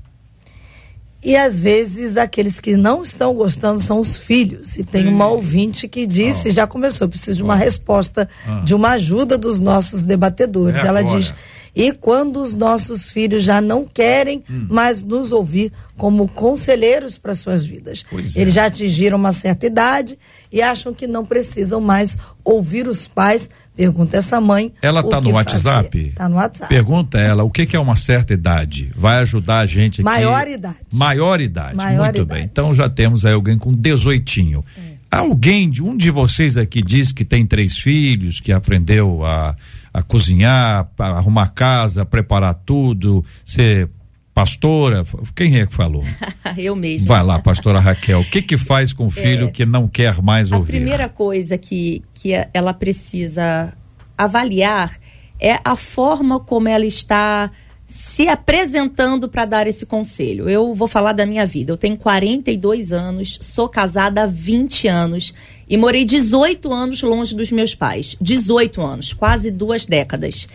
[1.24, 4.78] E às vezes aqueles que não estão gostando são os filhos.
[4.78, 6.51] E tem uma ouvinte que disse, oh.
[6.51, 7.57] já começou, preciso de uma oh.
[7.57, 8.61] resposta, ah.
[8.63, 10.82] de uma ajuda dos nossos debatedores.
[10.82, 11.34] É Ela diz:
[11.80, 14.68] e quando os nossos filhos já não querem hum.
[14.70, 18.04] mais nos ouvir como conselheiros para suas vidas.
[18.12, 18.42] É.
[18.42, 20.20] Eles já atingiram uma certa idade
[20.52, 23.50] e acham que não precisam mais ouvir os pais.
[23.78, 24.74] Pergunta essa mãe.
[24.82, 26.08] Ela está no WhatsApp?
[26.08, 26.68] Está no WhatsApp.
[26.68, 28.92] Pergunta ela o que, que, é uma certa idade.
[28.94, 30.04] Vai ajudar a gente aqui.
[30.04, 30.76] Maior idade.
[30.92, 31.76] Maior idade.
[31.78, 32.42] Maior Muito idade.
[32.42, 32.50] bem.
[32.52, 34.66] Então já temos aí alguém com 18.
[34.78, 35.00] É.
[35.10, 39.56] Alguém, um de vocês aqui diz que tem três filhos, que aprendeu a
[39.94, 43.90] a cozinhar, a arrumar casa, a preparar tudo, ser
[44.34, 45.04] pastora,
[45.36, 46.04] quem é que falou?
[46.58, 47.08] Eu mesmo.
[47.08, 50.22] Vai lá, pastora Raquel, o que que faz com o filho é, que não quer
[50.22, 50.78] mais ouvir?
[50.78, 53.74] A primeira coisa que, que ela precisa
[54.18, 54.98] avaliar
[55.40, 57.52] é a forma como ela está
[57.86, 60.48] se apresentando para dar esse conselho.
[60.48, 61.72] Eu vou falar da minha vida.
[61.72, 65.34] Eu tenho 42 anos, sou casada há 20 anos
[65.70, 68.15] e morei 18 anos longe dos meus pais.
[68.20, 70.47] 18 anos, quase duas décadas.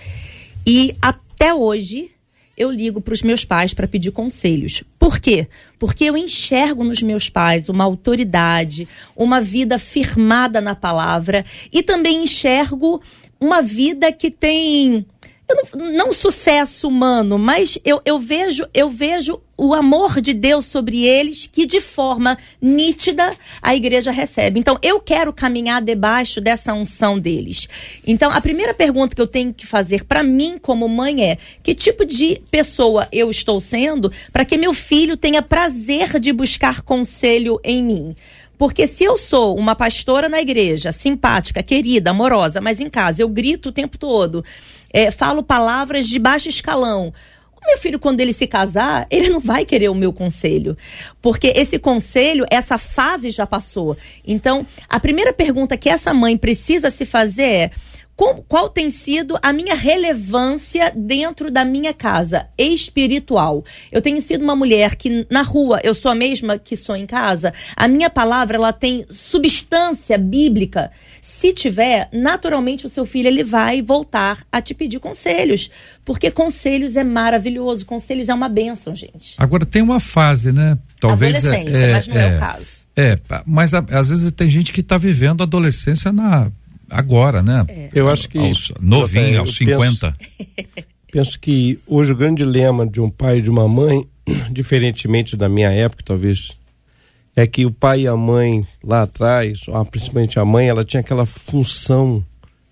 [0.67, 2.11] E até hoje
[2.57, 4.83] eu ligo para os meus pais para pedir conselhos.
[4.99, 5.49] Por quê?
[5.79, 12.23] Porque eu enxergo nos meus pais uma autoridade, uma vida firmada na palavra e também
[12.23, 13.01] enxergo
[13.41, 15.05] uma vida que tem
[15.49, 21.05] não, não sucesso humano, mas eu, eu vejo eu vejo o amor de Deus sobre
[21.05, 23.31] eles que de forma nítida
[23.63, 24.59] a igreja recebe.
[24.59, 27.69] Então eu quero caminhar debaixo dessa unção deles.
[28.07, 31.75] Então a primeira pergunta que eu tenho que fazer para mim como mãe é: que
[31.75, 37.61] tipo de pessoa eu estou sendo para que meu filho tenha prazer de buscar conselho
[37.63, 38.17] em mim?
[38.57, 43.29] Porque se eu sou uma pastora na igreja, simpática, querida, amorosa, mas em casa eu
[43.29, 44.45] grito o tempo todo,
[44.93, 47.13] é, falo palavras de baixo escalão.
[47.57, 50.77] O meu filho, quando ele se casar, ele não vai querer o meu conselho.
[51.21, 53.97] Porque esse conselho, essa fase já passou.
[54.27, 57.71] Então, a primeira pergunta que essa mãe precisa se fazer é
[58.17, 63.65] qual, qual, tem sido a minha relevância dentro da minha casa espiritual?
[63.91, 67.07] Eu tenho sido uma mulher que na rua eu sou a mesma que sou em
[67.07, 67.53] casa.
[67.77, 70.93] A minha palavra ela tem substância bíblica.
[71.21, 75.69] Se tiver, naturalmente o seu filho ele vai voltar a te pedir conselhos,
[76.05, 79.35] porque conselhos é maravilhoso, conselhos é uma bênção, gente.
[79.37, 80.79] Agora tem uma fase, né?
[81.01, 82.83] Talvez adolescência, é, mas não é, é o caso.
[82.97, 86.51] É, mas às vezes tem gente que está vivendo a adolescência na
[86.95, 87.65] agora, né?
[87.69, 87.91] É.
[87.93, 88.39] Eu acho que.
[88.39, 90.17] Aos, novinho, aos 50.
[90.17, 94.07] Penso, penso que hoje o grande dilema de um pai e de uma mãe,
[94.51, 96.57] diferentemente da minha época, talvez,
[97.35, 101.27] é que o pai e a mãe lá atrás, principalmente a mãe, ela tinha aquela
[101.27, 102.25] função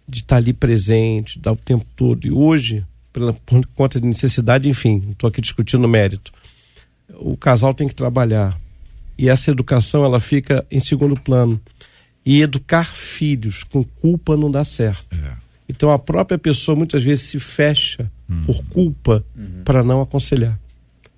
[0.08, 2.26] de estar ali presente, dar o tempo todo.
[2.26, 6.32] E hoje, pela, por conta de necessidade, enfim, estou aqui discutindo o mérito.
[7.14, 8.58] O casal tem que trabalhar.
[9.18, 11.60] E essa educação, ela fica em segundo plano.
[12.24, 15.16] E educar filhos com culpa não dá certo.
[15.16, 15.42] É.
[15.68, 18.42] Então a própria pessoa muitas vezes se fecha uhum.
[18.44, 19.62] por culpa uhum.
[19.64, 20.58] para não aconselhar.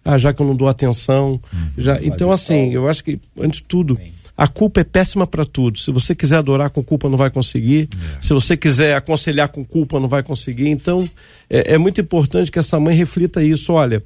[0.04, 1.40] Ah, já que eu não dou atenção.
[1.52, 1.68] Uhum.
[1.78, 1.98] Já...
[2.02, 4.12] Então, assim, eu acho que, antes de tudo, Bem.
[4.36, 5.78] a culpa é péssima para tudo.
[5.78, 7.88] Se você quiser adorar com culpa, não vai conseguir.
[8.18, 8.20] É.
[8.20, 10.68] Se você quiser aconselhar com culpa, não vai conseguir.
[10.68, 11.08] Então,
[11.48, 13.72] é, é muito importante que essa mãe reflita isso.
[13.72, 14.04] Olha,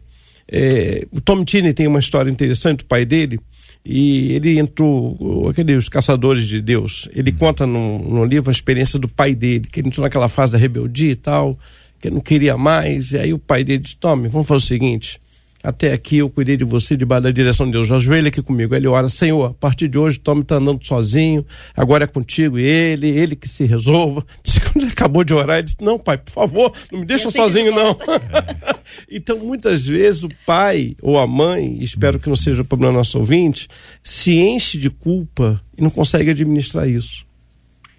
[0.50, 3.40] é, o Tom Tini tem uma história interessante, o pai dele
[3.84, 9.08] e ele entrou, aqueles caçadores de Deus, ele conta no, no livro a experiência do
[9.08, 11.58] pai dele, que ele entrou naquela fase da rebeldia e tal,
[12.00, 14.66] que ele não queria mais, e aí o pai dele disse, tome, vamos fazer o
[14.66, 15.20] seguinte,
[15.62, 17.90] até aqui eu cuidei de você debaixo da direção de Deus.
[17.90, 18.74] Ajoelha aqui comigo.
[18.74, 21.44] Ele ora, Senhor, a partir de hoje Tom está andando sozinho,
[21.76, 24.24] agora é contigo e ele, ele que se resolva.
[24.72, 27.72] Quando ele acabou de orar, ele disse, não pai, por favor, não me deixa sozinho
[27.72, 27.96] não.
[29.10, 33.68] então muitas vezes o pai ou a mãe, espero que não seja problema nosso ouvinte,
[34.02, 37.26] se enche de culpa e não consegue administrar isso.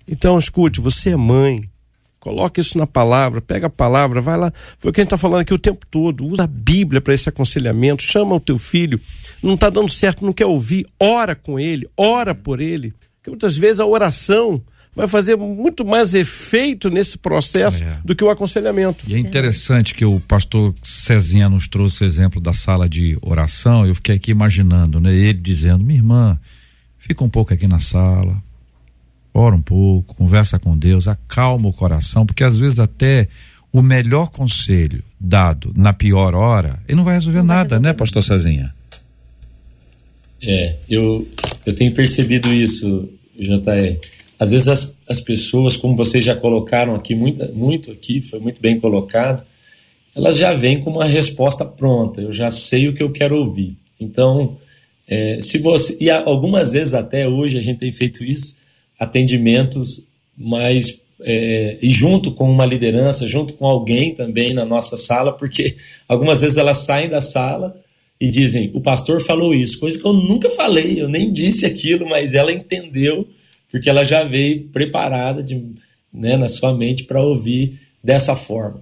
[0.08, 1.62] Então escute, você é mãe,
[2.20, 4.52] Coloque isso na palavra, pega a palavra, vai lá.
[4.78, 6.26] Foi o que a gente está falando aqui o tempo todo.
[6.26, 8.04] Usa a Bíblia para esse aconselhamento.
[8.04, 9.00] Chama o teu filho.
[9.42, 10.86] Não está dando certo, não quer ouvir.
[11.00, 12.94] Ora com ele, ora por ele.
[13.18, 14.62] Porque muitas vezes a oração
[14.94, 18.00] vai fazer muito mais efeito nesse processo é.
[18.04, 19.06] do que o aconselhamento.
[19.08, 23.86] E é interessante que o pastor Cezinha nos trouxe o exemplo da sala de oração.
[23.88, 25.14] Eu fiquei aqui imaginando, né?
[25.14, 26.40] Ele dizendo: minha irmã,
[26.98, 28.42] fica um pouco aqui na sala,
[29.40, 33.28] ora um pouco, conversa com Deus, acalma o coração, porque às vezes até
[33.72, 37.88] o melhor conselho dado na pior hora, ele não vai resolver não nada, vai resolver
[37.88, 38.74] né, pastor Cezinha?
[40.42, 41.28] É, eu,
[41.66, 43.98] eu tenho percebido isso, JR.
[44.40, 48.62] Às vezes as, as pessoas, como vocês já colocaram aqui, muito, muito aqui, foi muito
[48.62, 49.44] bem colocado,
[50.16, 53.78] elas já vêm com uma resposta pronta, eu já sei o que eu quero ouvir.
[54.00, 54.58] Então,
[55.08, 55.98] é, se você.
[56.00, 58.59] E algumas vezes até hoje a gente tem feito isso,
[59.00, 65.34] atendimentos mais é, e junto com uma liderança, junto com alguém também na nossa sala,
[65.34, 65.76] porque
[66.08, 67.76] algumas vezes elas saem da sala
[68.20, 72.08] e dizem: o pastor falou isso, coisa que eu nunca falei, eu nem disse aquilo,
[72.08, 73.28] mas ela entendeu,
[73.70, 75.62] porque ela já veio preparada de,
[76.14, 78.82] né, na sua mente para ouvir dessa forma.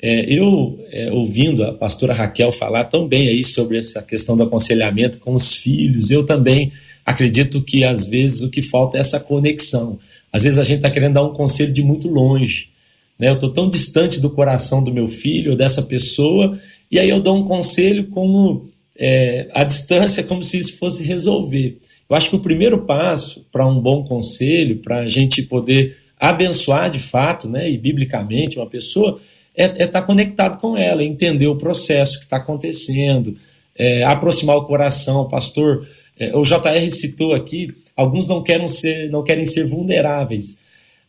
[0.00, 4.42] É, eu, é, ouvindo a pastora Raquel falar tão bem aí sobre essa questão do
[4.42, 6.70] aconselhamento com os filhos, eu também
[7.06, 9.98] acredito que às vezes o que falta é essa conexão.
[10.32, 12.68] Às vezes a gente está querendo dar um conselho de muito longe.
[13.16, 13.28] Né?
[13.28, 16.58] Eu estou tão distante do coração do meu filho ou dessa pessoa,
[16.90, 21.78] e aí eu dou um conselho como é, a distância, como se isso fosse resolver.
[22.10, 26.90] Eu acho que o primeiro passo para um bom conselho, para a gente poder abençoar
[26.90, 29.20] de fato, né, e biblicamente, uma pessoa,
[29.54, 33.36] é estar é tá conectado com ela, entender o processo que está acontecendo,
[33.76, 35.28] é, aproximar o coração.
[35.28, 35.86] Pastor,
[36.34, 40.58] o JR citou aqui, alguns não querem ser, não querem ser vulneráveis.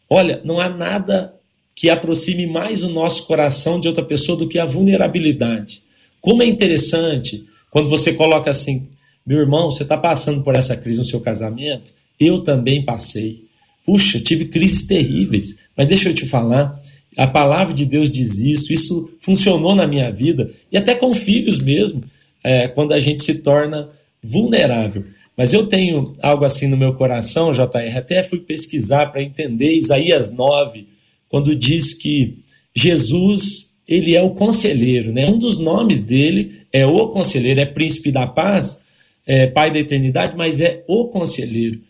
[0.09, 1.33] Olha, não há nada
[1.75, 5.81] que aproxime mais o nosso coração de outra pessoa do que a vulnerabilidade.
[6.19, 8.87] Como é interessante quando você coloca assim,
[9.25, 11.93] meu irmão, você está passando por essa crise no seu casamento?
[12.19, 13.43] Eu também passei.
[13.85, 15.57] Puxa, tive crises terríveis.
[15.75, 16.81] Mas deixa eu te falar,
[17.15, 21.59] a palavra de Deus diz isso, isso funcionou na minha vida, e até com filhos
[21.59, 22.03] mesmo,
[22.43, 23.89] é, quando a gente se torna
[24.23, 25.05] vulnerável.
[25.35, 30.33] Mas eu tenho algo assim no meu coração, JR, até fui pesquisar para entender Isaías
[30.33, 30.87] 9,
[31.29, 32.39] quando diz que
[32.75, 35.27] Jesus, ele é o conselheiro, né?
[35.27, 38.83] Um dos nomes dele é o conselheiro, é príncipe da paz,
[39.25, 41.81] é pai da eternidade, mas é o conselheiro.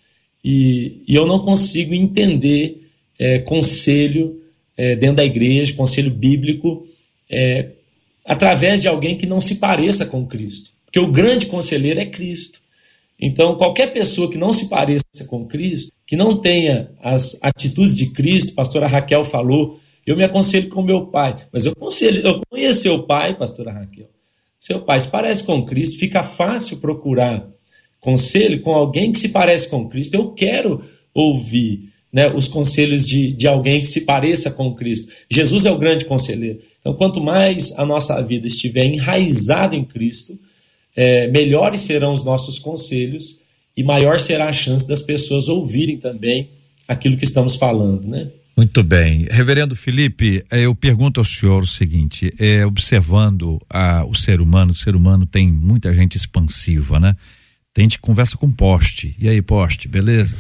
[0.44, 2.88] E, e eu não consigo entender
[3.20, 4.42] é, conselho
[4.76, 6.86] é, dentro da igreja, conselho bíblico,
[7.30, 7.72] é,
[8.26, 10.72] através de alguém que não se pareça com Cristo.
[10.98, 12.60] Porque o grande conselheiro é Cristo.
[13.20, 18.08] Então, qualquer pessoa que não se pareça com Cristo, que não tenha as atitudes de
[18.08, 22.42] Cristo, a pastora Raquel falou, eu me aconselho com meu pai, mas eu conselho, eu
[22.50, 24.10] conheço seu pai, pastora Raquel.
[24.58, 27.48] Seu pai se parece com Cristo, fica fácil procurar
[28.00, 30.16] conselho com alguém que se parece com Cristo.
[30.16, 30.84] Eu quero
[31.14, 35.14] ouvir né, os conselhos de, de alguém que se pareça com Cristo.
[35.30, 36.60] Jesus é o grande conselheiro.
[36.80, 40.40] Então, quanto mais a nossa vida estiver enraizada em Cristo,
[40.98, 43.40] é, melhores serão os nossos conselhos
[43.76, 46.50] e maior será a chance das pessoas ouvirem também
[46.88, 48.32] aquilo que estamos falando, né?
[48.58, 49.28] Muito bem.
[49.30, 54.72] Reverendo Felipe, é, eu pergunto ao senhor o seguinte, é, observando a, o ser humano,
[54.72, 57.16] o ser humano tem muita gente expansiva, né?
[57.72, 59.16] Tem gente que conversa com poste.
[59.20, 60.36] E aí, poste, beleza?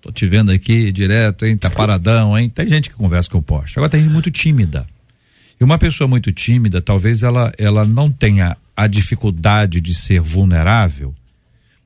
[0.00, 1.56] Tô te vendo aqui direto, hein?
[1.56, 2.48] Tá paradão, hein?
[2.48, 3.78] Tem gente que conversa com poste.
[3.78, 4.84] Agora tem gente muito tímida.
[5.60, 11.14] E uma pessoa muito tímida, talvez ela, ela não tenha a dificuldade de ser vulnerável,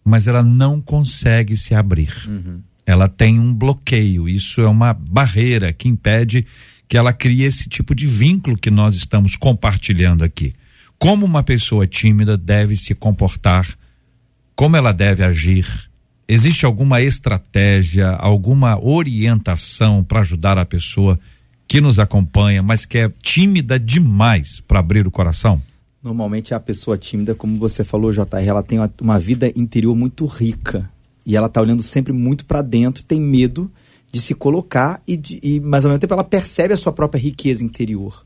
[0.05, 2.12] mas ela não consegue se abrir.
[2.29, 2.61] Uhum.
[2.87, 4.29] Ela tem um bloqueio.
[4.29, 6.47] Isso é uma barreira que impede
[6.87, 10.53] que ela crie esse tipo de vínculo que nós estamos compartilhando aqui.
[10.97, 13.66] Como uma pessoa tímida deve se comportar,
[14.55, 15.66] como ela deve agir.
[16.29, 21.18] Existe alguma estratégia, alguma orientação para ajudar a pessoa
[21.67, 25.62] que nos acompanha, mas que é tímida demais para abrir o coração?
[26.03, 30.91] Normalmente a pessoa tímida, como você falou, JR, ela tem uma, vida interior muito rica.
[31.25, 33.73] E ela está olhando sempre muito para dentro, tem medo
[34.12, 37.19] de se colocar, e, de, e, mas ao mesmo tempo ela percebe a sua própria
[37.19, 38.25] riqueza interior.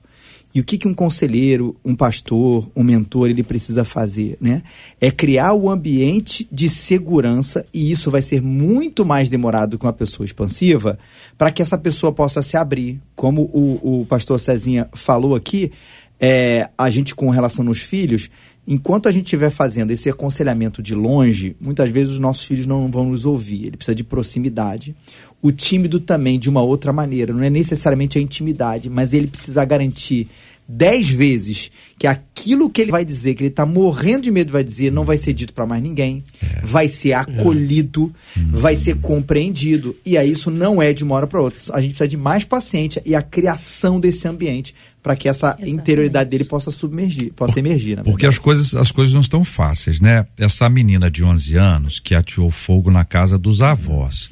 [0.55, 4.62] E o que, que um conselheiro, um pastor, um mentor, ele precisa fazer, né?
[5.01, 9.92] É criar o ambiente de segurança, e isso vai ser muito mais demorado que uma
[9.92, 10.99] pessoa expansiva,
[11.36, 13.01] para que essa pessoa possa se abrir.
[13.14, 15.70] Como o, o pastor Cezinha falou aqui,
[16.18, 18.30] é, a gente com relação nos filhos,
[18.70, 22.90] enquanto a gente estiver fazendo esse aconselhamento de longe, muitas vezes os nossos filhos não
[22.90, 23.64] vão nos ouvir.
[23.64, 24.94] Ele precisa de proximidade.
[25.40, 27.32] O tímido também, de uma outra maneira.
[27.32, 30.28] Não é necessariamente a intimidade, mas ele precisa garantir
[30.68, 34.62] dez vezes que aquilo que ele vai dizer, que ele está morrendo de medo vai
[34.62, 36.60] dizer, não vai ser dito para mais ninguém, é.
[36.62, 38.40] vai ser acolhido, é.
[38.50, 39.96] vai ser compreendido.
[40.04, 41.58] E aí isso não é de uma hora para outra.
[41.72, 45.70] A gente precisa de mais paciência e a criação desse ambiente para que essa Exatamente.
[45.70, 48.03] interioridade dele possa submergir, possa emergir.
[48.03, 50.26] Porque as coisas, as coisas não estão fáceis, né?
[50.36, 54.30] Essa menina de 11 anos que ateou fogo na casa dos avós.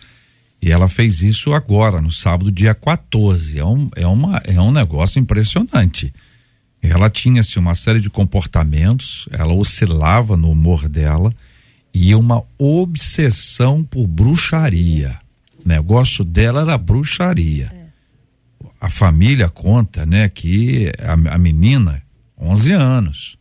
[0.60, 3.58] E ela fez isso agora, no sábado, dia 14.
[3.58, 6.12] É um, é uma, é um negócio impressionante.
[6.82, 11.32] Ela tinha assim, uma série de comportamentos, ela oscilava no humor dela
[11.92, 15.18] e uma obsessão por bruxaria.
[15.64, 17.72] O negócio dela era bruxaria.
[18.80, 22.02] A família conta, né, que a, a menina,
[22.38, 23.38] 11 anos,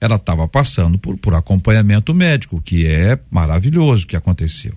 [0.00, 4.72] ela estava passando por, por acompanhamento médico, que é maravilhoso o que aconteceu.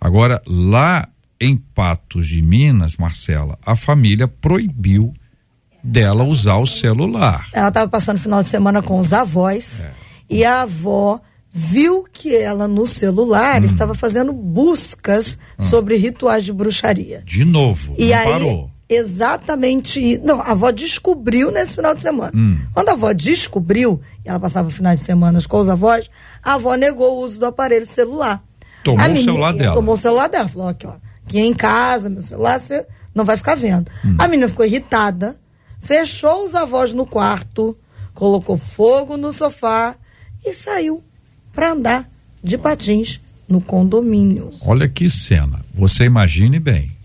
[0.00, 1.08] Agora, lá
[1.40, 5.12] em Patos de Minas, Marcela, a família proibiu
[5.82, 7.48] dela usar o celular.
[7.52, 9.90] Ela estava passando o final de semana com os avós é.
[10.28, 11.20] e a avó
[11.52, 13.64] viu que ela no celular hum.
[13.64, 15.62] estava fazendo buscas hum.
[15.62, 17.22] sobre rituais de bruxaria.
[17.24, 22.32] De novo, e aí, parou exatamente Não, a avó descobriu nesse final de semana.
[22.34, 22.58] Hum.
[22.74, 26.10] Quando a avó descobriu, e ela passava finais de semana com os avós,
[26.42, 28.42] a avó negou o uso do aparelho celular.
[28.82, 29.74] Tomou a o celular dela.
[29.74, 30.48] Tomou o celular dela.
[30.48, 32.84] Falou: aqui, ó, aqui em casa, meu celular, você
[33.14, 33.90] não vai ficar vendo.
[34.04, 34.16] Hum.
[34.18, 35.38] A menina ficou irritada,
[35.80, 37.78] fechou os avós no quarto,
[38.12, 39.94] colocou fogo no sofá
[40.44, 41.02] e saiu
[41.52, 42.10] para andar
[42.42, 44.50] de patins no condomínio.
[44.62, 45.60] Olha que cena.
[45.74, 46.99] Você imagine bem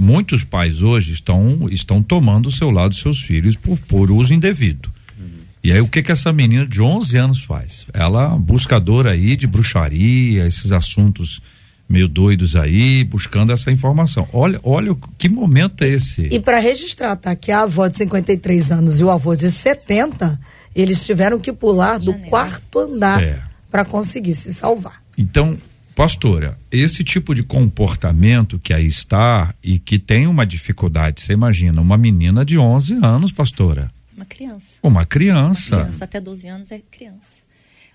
[0.00, 4.90] muitos pais hoje estão, estão tomando o seu lado seus filhos por, por uso indevido.
[5.18, 5.26] Uhum.
[5.62, 7.86] E aí o que que essa menina de 11 anos faz?
[7.92, 11.40] Ela buscadora aí de bruxaria, esses assuntos
[11.86, 14.26] meio doidos aí, buscando essa informação.
[14.32, 16.28] Olha, olha que momento é esse.
[16.30, 17.34] E para registrar, tá?
[17.34, 20.40] Que a avó de 53 anos e o avô de 70,
[20.74, 23.40] eles tiveram que pular do quarto andar é.
[23.70, 25.02] para conseguir se salvar.
[25.18, 25.58] Então,
[26.00, 31.78] Pastora, esse tipo de comportamento que aí está e que tem uma dificuldade, você imagina,
[31.78, 33.92] uma menina de 11 anos, pastora?
[34.16, 34.66] Uma criança.
[34.82, 35.76] Uma criança.
[35.76, 37.42] Uma criança, até 12 anos é criança.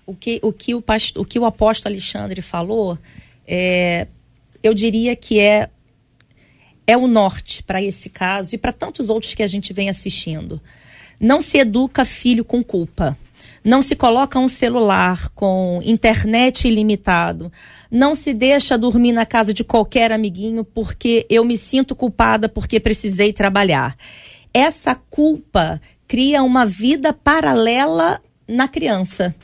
[0.06, 2.96] O que o, que o, pastor, o, que o apóstolo Alexandre falou,
[3.44, 4.06] é,
[4.62, 5.68] eu diria que é,
[6.86, 10.60] é o norte para esse caso e para tantos outros que a gente vem assistindo.
[11.18, 13.18] Não se educa filho com culpa.
[13.66, 17.52] Não se coloca um celular com internet ilimitado
[17.90, 22.80] não se deixa dormir na casa de qualquer amiguinho porque eu me sinto culpada porque
[22.80, 23.96] precisei trabalhar.
[24.52, 29.34] Essa culpa cria uma vida paralela na criança.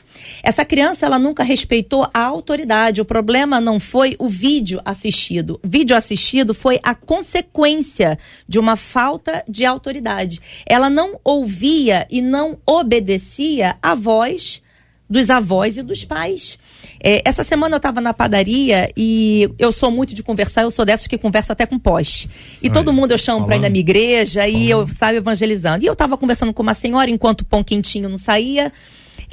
[0.41, 3.01] Essa criança ela nunca respeitou a autoridade.
[3.01, 5.59] O problema não foi o vídeo assistido.
[5.63, 10.39] O vídeo assistido foi a consequência de uma falta de autoridade.
[10.65, 14.61] Ela não ouvia e não obedecia à voz
[15.09, 16.57] dos avós e dos pais.
[17.03, 20.85] É, essa semana eu estava na padaria e eu sou muito de conversar, eu sou
[20.85, 22.29] dessas que converso até com pós.
[22.61, 25.83] E todo mundo eu chamo para ir na minha igreja e eu saio evangelizando.
[25.83, 28.71] E eu estava conversando com uma senhora enquanto o pão quentinho não saía.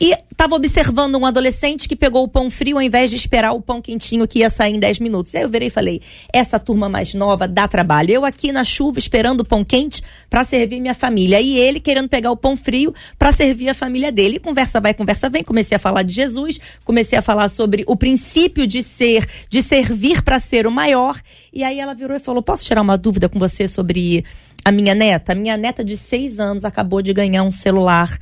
[0.01, 3.61] E estava observando um adolescente que pegou o pão frio ao invés de esperar o
[3.61, 5.35] pão quentinho que ia sair em 10 minutos.
[5.35, 6.01] Aí eu virei e falei:
[6.33, 8.11] essa turma mais nova dá trabalho.
[8.11, 11.39] Eu aqui na chuva esperando o pão quente para servir minha família.
[11.39, 14.37] E ele querendo pegar o pão frio para servir a família dele.
[14.37, 15.45] E conversa vai, conversa vem.
[15.45, 20.23] Comecei a falar de Jesus, comecei a falar sobre o princípio de ser, de servir
[20.23, 21.21] para ser o maior.
[21.53, 24.25] E aí ela virou e falou: Posso tirar uma dúvida com você sobre
[24.65, 25.33] a minha neta?
[25.33, 28.17] A minha neta de seis anos acabou de ganhar um celular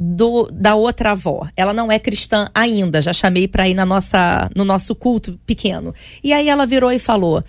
[0.00, 1.48] do, da outra avó.
[1.56, 5.92] Ela não é cristã ainda, já chamei para ir na nossa, no nosso culto pequeno.
[6.22, 7.42] E aí ela virou e falou: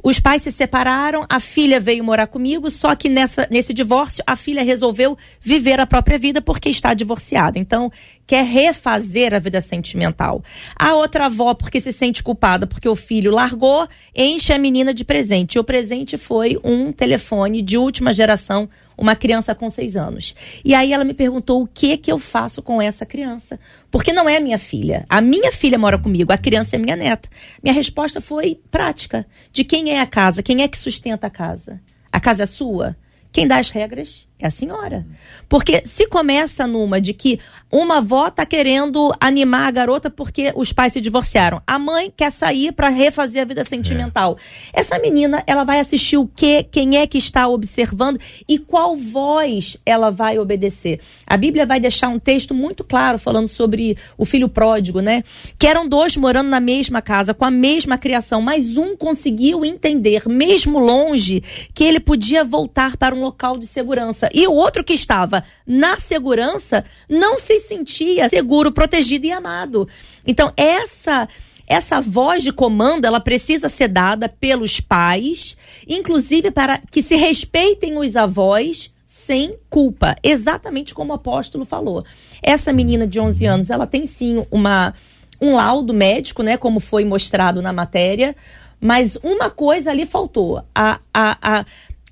[0.00, 4.36] os pais se separaram, a filha veio morar comigo, só que nessa, nesse divórcio a
[4.36, 7.58] filha resolveu viver a própria vida porque está divorciada.
[7.58, 7.90] Então,
[8.24, 10.44] quer refazer a vida sentimental.
[10.78, 15.04] A outra avó, porque se sente culpada porque o filho largou, enche a menina de
[15.04, 15.56] presente.
[15.56, 20.34] E o presente foi um telefone de última geração uma criança com seis anos.
[20.64, 23.58] E aí ela me perguntou o que que eu faço com essa criança.
[23.90, 25.04] Porque não é minha filha.
[25.08, 27.28] A minha filha mora comigo, a criança é minha neta.
[27.62, 29.26] Minha resposta foi prática.
[29.52, 30.42] De quem é a casa?
[30.42, 31.80] Quem é que sustenta a casa?
[32.10, 32.96] A casa é sua?
[33.32, 35.06] Quem dá as regras É a senhora.
[35.48, 37.40] Porque se começa numa de que
[37.72, 41.62] uma avó tá querendo animar a garota porque os pais se divorciaram.
[41.66, 44.36] A mãe quer sair para refazer a vida sentimental.
[44.74, 44.80] É.
[44.80, 46.62] Essa menina, ela vai assistir o quê?
[46.70, 51.00] Quem é que está observando e qual voz ela vai obedecer?
[51.26, 55.24] A Bíblia vai deixar um texto muito claro falando sobre o filho pródigo, né?
[55.58, 60.28] Que eram dois morando na mesma casa, com a mesma criação, mas um conseguiu entender,
[60.28, 64.84] mesmo longe, que ele podia voltar para um local de segurança segurança e o outro
[64.84, 69.88] que estava na segurança não se sentia seguro, protegido e amado.
[70.26, 71.28] Então, essa
[71.68, 75.56] essa voz de comando, ela precisa ser dada pelos pais,
[75.88, 82.04] inclusive para que se respeitem os avós sem culpa, exatamente como o apóstolo falou.
[82.40, 84.94] Essa menina de 11 anos, ela tem sim uma
[85.38, 88.34] um laudo médico, né, como foi mostrado na matéria,
[88.80, 91.64] mas uma coisa ali faltou, a, a, a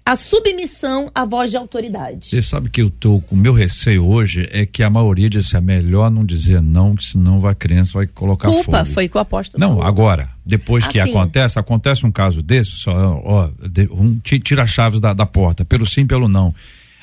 [0.07, 2.29] a submissão à voz de autoridade.
[2.29, 5.61] Você sabe que eu tô com meu receio hoje é que a maioria disse é
[5.63, 8.91] melhor não dizer não, que senão a criança vai colocar Culpa, fogo.
[8.93, 9.85] foi que o apóstolo Não, falou.
[9.85, 11.11] agora, depois que Assim.
[11.11, 12.93] acontece, acontece um caso desse, só,
[13.25, 16.55] ó, de- um, ti- tira as chaves da, da porta, pelo sim, pelo não.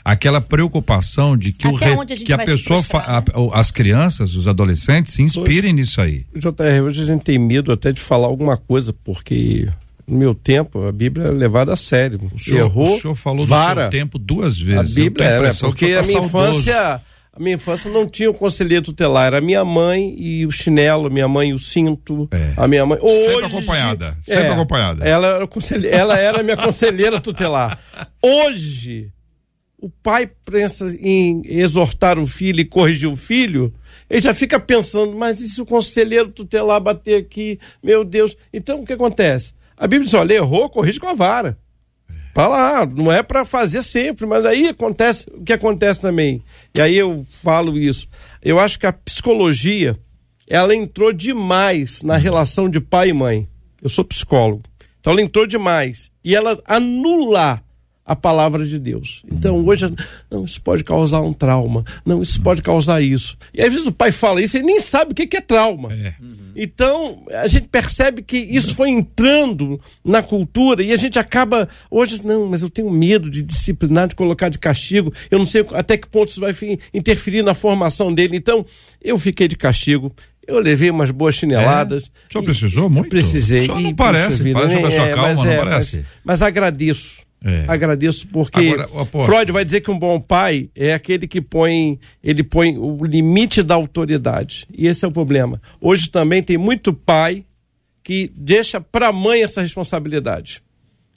[0.04, 3.52] Aquela preocupação de que, o Até re- onde a gente que a pessoa, a- o-
[3.54, 6.26] as crianças, os adolescentes se inspirem nisso aí.
[6.36, 9.68] JR, hoje a gente tem medo até de falar alguma coisa, porque
[10.12, 12.20] no meu tempo a Bíblia é levada a sério.
[12.34, 13.88] O senhor, Errou, o senhor falou vara.
[13.88, 14.98] do seu tempo duas A vezes.
[14.98, 15.52] Eu Bíblia é, né?
[15.62, 17.02] porque a minha infância,
[17.34, 21.10] a minha infância não tinha o conselheiro tutelar, era a minha mãe e o chinelo,
[21.10, 22.54] minha mãe e o cinto, É.
[22.58, 23.00] a minha mãe.
[23.00, 25.06] Sempre Hoje- acompanhada, sempre É, acompanhada.
[25.08, 25.48] Ela era,
[25.90, 27.80] ela era minha conselheira tutelar.
[28.22, 29.10] Hoje,
[29.82, 33.74] o pai pensa em exortar o filho e corrigir o filho,
[34.10, 37.58] ele já fica pensando, mas e se o conselheiro tutelar bater aqui?
[37.82, 38.36] Meu Deus.
[38.54, 39.54] Então, o que acontece?
[39.82, 41.58] A Bíblia diz, olha, errou, corrige com a vara.
[42.36, 46.40] Pra lá, não é para fazer sempre, mas aí acontece o que acontece também.
[46.76, 48.08] E aí eu falo isso.
[48.44, 49.98] Eu acho que a psicologia,
[50.48, 53.50] ela entrou demais na relação de pai e mãe.
[53.82, 54.62] Eu sou psicólogo.
[55.00, 56.12] Então ela entrou demais.
[56.24, 57.64] E ela anula
[58.12, 59.24] a palavra de Deus.
[59.32, 59.90] Então hoje,
[60.30, 61.84] não, isso pode causar um trauma.
[62.06, 63.38] Não, isso pode causar isso.
[63.54, 65.94] E às vezes o pai fala isso e nem sabe o que é trauma.
[65.94, 66.14] É.
[66.54, 71.70] Então, a gente percebe que isso foi entrando na cultura e a gente acaba.
[71.90, 75.14] Hoje, não, mas eu tenho medo de disciplinar, de colocar de castigo.
[75.30, 76.54] Eu não sei até que ponto isso vai
[76.94, 78.36] interferir na formação dele.
[78.36, 78.66] Então,
[79.02, 80.12] eu fiquei de castigo.
[80.46, 82.04] Eu levei umas boas chineladas.
[82.04, 82.08] É?
[82.08, 83.10] O senhor precisou muito?
[83.10, 83.66] Precisei.
[83.68, 85.98] Só não parece, parece uma nem- pessoa calma, não é, parece?
[85.98, 87.22] Mas, mas agradeço.
[87.44, 87.66] É.
[87.68, 92.44] Agradeço porque Agora, Freud vai dizer que um bom pai é aquele que põe ele
[92.44, 94.68] põe o limite da autoridade.
[94.72, 95.60] E esse é o problema.
[95.80, 97.44] Hoje também tem muito pai
[98.04, 100.62] que deixa para a mãe essa responsabilidade.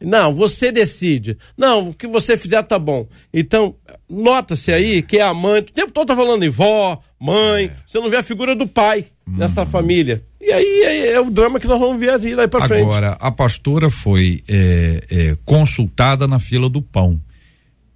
[0.01, 1.37] Não, você decide.
[1.57, 3.07] Não, o que você fizer tá bom.
[3.33, 3.75] Então,
[4.09, 7.99] nota-se aí que é a mãe, o tempo todo tá falando em vó, mãe, você
[7.99, 10.23] não vê a figura do pai nessa família.
[10.39, 12.83] E aí é, é o drama que nós vamos ver aí daí para frente.
[12.83, 17.19] Agora, a pastora foi é, é, consultada na fila do pão.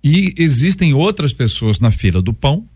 [0.02, 2.66] E existem outras pessoas na fila do pão,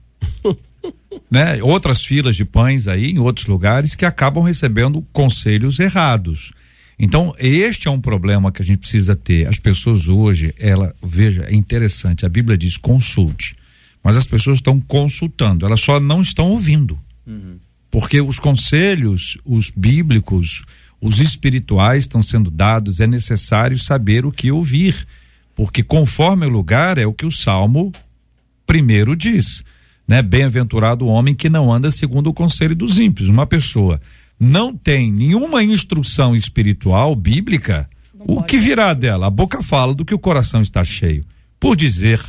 [1.31, 1.63] né?
[1.63, 6.53] Outras filas de pães aí em outros lugares que acabam recebendo conselhos errados.
[6.99, 9.49] Então, este é um problema que a gente precisa ter.
[9.49, 13.57] As pessoas hoje, ela, veja, é interessante, a Bíblia diz consulte,
[14.03, 16.99] mas as pessoas estão consultando, elas só não estão ouvindo.
[17.91, 20.65] Porque os conselhos, os bíblicos,
[21.01, 25.07] os espirituais estão sendo dados, é necessário saber o que ouvir.
[25.55, 27.93] Porque conforme o lugar é o que o Salmo
[28.67, 29.63] primeiro diz,
[30.09, 30.23] né?
[30.23, 33.29] Bem-aventurado o homem que não anda segundo o conselho dos ímpios.
[33.29, 34.01] Uma pessoa
[34.41, 37.89] não tem nenhuma instrução espiritual bíblica,
[38.19, 39.27] o que virá dela?
[39.27, 41.25] A boca fala do que o coração está cheio.
[41.61, 42.21] Por dizer,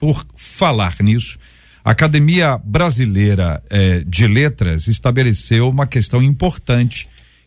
[0.00, 1.38] por falar nisso,
[1.84, 7.06] a Academia Brasileira eh, de Letras estabeleceu uma questão importante,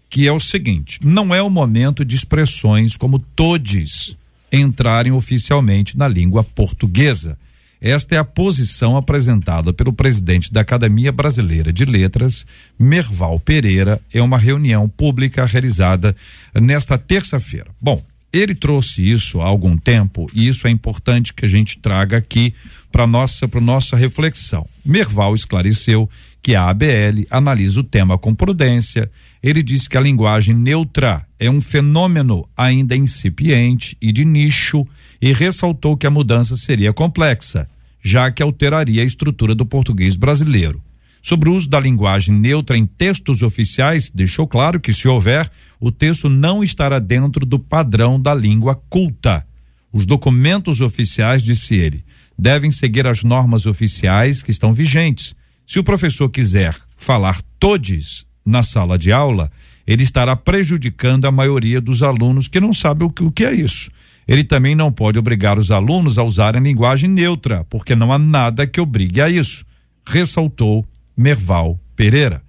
[0.09, 4.15] que é o seguinte: não é o momento de expressões como todes
[4.51, 7.37] entrarem oficialmente na língua portuguesa.
[7.81, 12.45] Esta é a posição apresentada pelo presidente da Academia Brasileira de Letras,
[12.79, 16.15] Merval Pereira, em uma reunião pública realizada
[16.55, 17.67] nesta terça-feira.
[17.81, 18.01] Bom,
[18.33, 22.53] ele trouxe isso há algum tempo e isso é importante que a gente traga aqui
[22.91, 24.67] para nossa para nossa reflexão.
[24.83, 26.09] Merval esclareceu
[26.41, 29.09] que a ABL analisa o tema com prudência.
[29.41, 34.85] Ele disse que a linguagem neutra é um fenômeno ainda incipiente e de nicho
[35.21, 37.69] e ressaltou que a mudança seria complexa,
[38.03, 40.81] já que alteraria a estrutura do português brasileiro.
[41.21, 45.49] Sobre o uso da linguagem neutra em textos oficiais, deixou claro que, se houver,
[45.85, 49.45] o texto não estará dentro do padrão da língua culta.
[49.91, 52.05] Os documentos oficiais, disse ele,
[52.39, 55.35] devem seguir as normas oficiais que estão vigentes.
[55.67, 59.51] Se o professor quiser falar todes na sala de aula,
[59.85, 63.53] ele estará prejudicando a maioria dos alunos que não sabem o que, o que é
[63.53, 63.91] isso.
[64.25, 68.65] Ele também não pode obrigar os alunos a usarem linguagem neutra, porque não há nada
[68.65, 69.65] que obrigue a isso,
[70.07, 72.41] ressaltou Merval Pereira.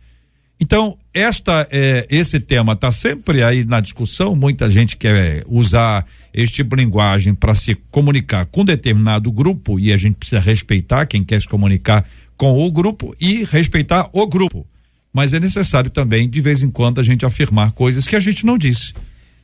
[0.65, 4.35] Então, esta é, esse tema está sempre aí na discussão.
[4.35, 9.93] Muita gente quer usar este tipo de linguagem para se comunicar com determinado grupo e
[9.93, 14.67] a gente precisa respeitar quem quer se comunicar com o grupo e respeitar o grupo.
[15.13, 18.47] Mas é necessário também, de vez em quando, a gente afirmar coisas que a gente
[18.47, 18.95] não disse.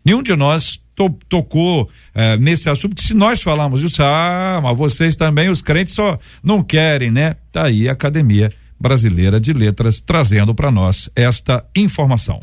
[0.03, 5.17] Nenhum de nós to tocou eh, nesse assunto, se nós falamos isso, ah, mas vocês
[5.17, 7.37] também, os crentes só não querem, né?
[7.53, 8.51] Tá aí a academia
[8.81, 12.39] Brasileira de Letras trazendo para nós esta informação.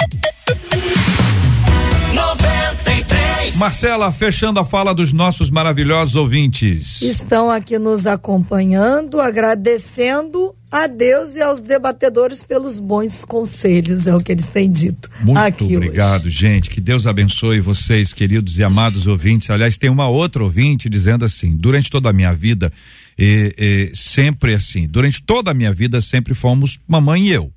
[2.14, 3.56] 93.
[3.56, 7.02] Marcela, fechando a fala dos nossos maravilhosos ouvintes.
[7.02, 14.20] Estão aqui nos acompanhando, agradecendo a Deus e aos debatedores pelos bons conselhos, é o
[14.20, 15.10] que eles têm dito.
[15.22, 16.38] Muito obrigado, hoje.
[16.38, 16.70] gente.
[16.70, 19.50] Que Deus abençoe vocês, queridos e amados ouvintes.
[19.50, 22.72] Aliás, tem uma outra ouvinte dizendo assim: durante toda a minha vida,
[23.18, 24.88] e, e, sempre assim.
[24.88, 27.51] Durante toda a minha vida, sempre fomos mamãe e eu.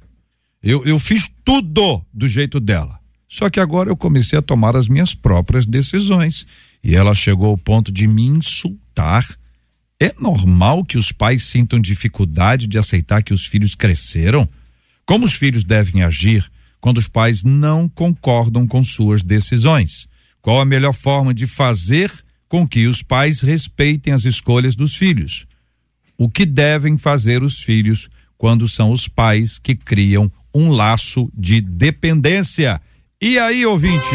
[0.63, 0.85] eu.
[0.85, 2.99] Eu fiz tudo do jeito dela.
[3.29, 6.47] Só que agora eu comecei a tomar as minhas próprias decisões.
[6.83, 9.27] E ela chegou ao ponto de me insultar.
[10.01, 14.49] É normal que os pais sintam dificuldade de aceitar que os filhos cresceram?
[15.05, 16.51] Como os filhos devem agir
[16.81, 20.09] quando os pais não concordam com suas decisões?
[20.41, 22.11] Qual a melhor forma de fazer
[22.49, 25.47] com que os pais respeitem as escolhas dos filhos?
[26.21, 31.63] O que devem fazer os filhos quando são os pais que criam um laço de
[31.63, 32.79] dependência.
[33.23, 34.15] E aí, ouvinte?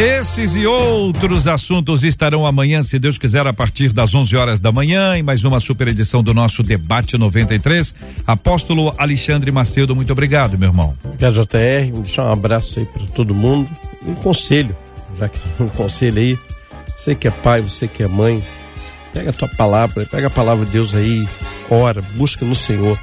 [0.00, 4.72] Esses e outros assuntos estarão amanhã, se Deus quiser, a partir das 11 horas da
[4.72, 7.94] manhã, em mais uma super edição do nosso Debate 93.
[8.26, 10.94] Apóstolo Alexandre Macedo, muito obrigado, meu irmão.
[11.04, 12.00] Obrigado, JR.
[12.00, 13.70] Deixar um abraço aí para todo mundo.
[14.06, 14.74] Um conselho,
[15.18, 16.38] já que um conselho aí
[16.98, 18.42] você que é pai, você que é mãe,
[19.12, 21.28] pega a tua palavra, pega a palavra de Deus aí,
[21.70, 22.98] ora, busca no Senhor.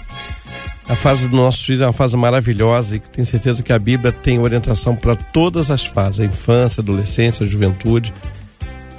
[0.89, 4.11] A fase do nosso filho é uma fase maravilhosa e tenho certeza que a Bíblia
[4.11, 8.13] tem orientação para todas as fases, a infância, a adolescência, a juventude.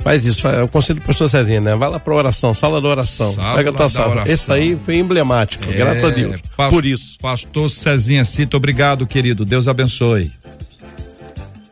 [0.00, 1.76] Faz isso, é o conselho do pastor Cezinha, né?
[1.76, 3.32] Vai lá para oração, sala da oração.
[3.32, 4.12] Sala pega a tua sala.
[4.12, 4.32] Oração.
[4.32, 6.40] Esse aí foi emblemático, é, graças a Deus.
[6.70, 7.18] por isso.
[7.20, 9.44] Pastor Cezinha Cito, obrigado, querido.
[9.44, 10.32] Deus abençoe.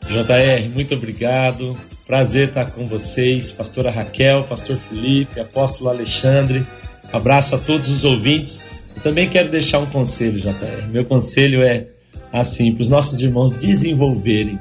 [0.08, 1.74] JR, muito obrigado.
[2.06, 6.66] Prazer estar com vocês, pastora Raquel, pastor Felipe, apóstolo Alexandre.
[7.10, 8.62] Abraço a todos os ouvintes.
[8.94, 10.86] Eu também quero deixar um conselho, JR.
[10.90, 11.86] Meu conselho é
[12.30, 14.58] assim, para os nossos irmãos desenvolverem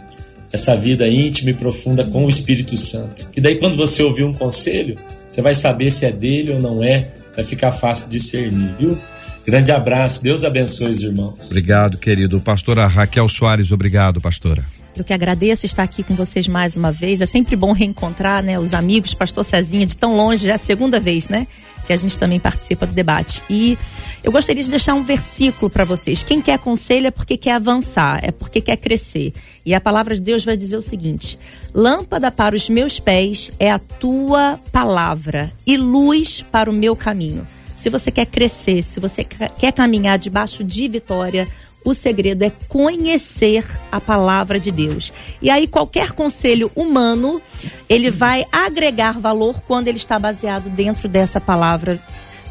[0.53, 3.27] essa vida íntima e profunda com o Espírito Santo.
[3.29, 6.83] Que daí quando você ouvir um conselho, você vai saber se é dele ou não
[6.83, 8.97] é, vai ficar fácil discernir, viu?
[9.45, 11.47] Grande abraço, Deus abençoe os irmãos.
[11.47, 12.39] Obrigado, querido.
[12.39, 14.63] Pastora Raquel Soares, obrigado, pastora.
[14.95, 17.19] Eu que agradeço estar aqui com vocês mais uma vez.
[17.19, 20.59] É sempre bom reencontrar, né, os amigos, pastor Cezinha, de tão longe, já é a
[20.59, 21.47] segunda vez, né,
[21.87, 23.41] que a gente também participa do debate.
[23.49, 23.75] E
[24.23, 26.21] eu gostaria de deixar um versículo para vocês.
[26.21, 29.33] Quem quer conselho é porque quer avançar, é porque quer crescer.
[29.65, 31.39] E a palavra de Deus vai dizer o seguinte:
[31.73, 37.47] Lâmpada para os meus pés é a tua palavra e luz para o meu caminho.
[37.75, 41.47] Se você quer crescer, se você quer caminhar debaixo de vitória,
[41.83, 45.11] o segredo é conhecer a palavra de Deus.
[45.41, 47.41] E aí qualquer conselho humano,
[47.89, 51.99] ele vai agregar valor quando ele está baseado dentro dessa palavra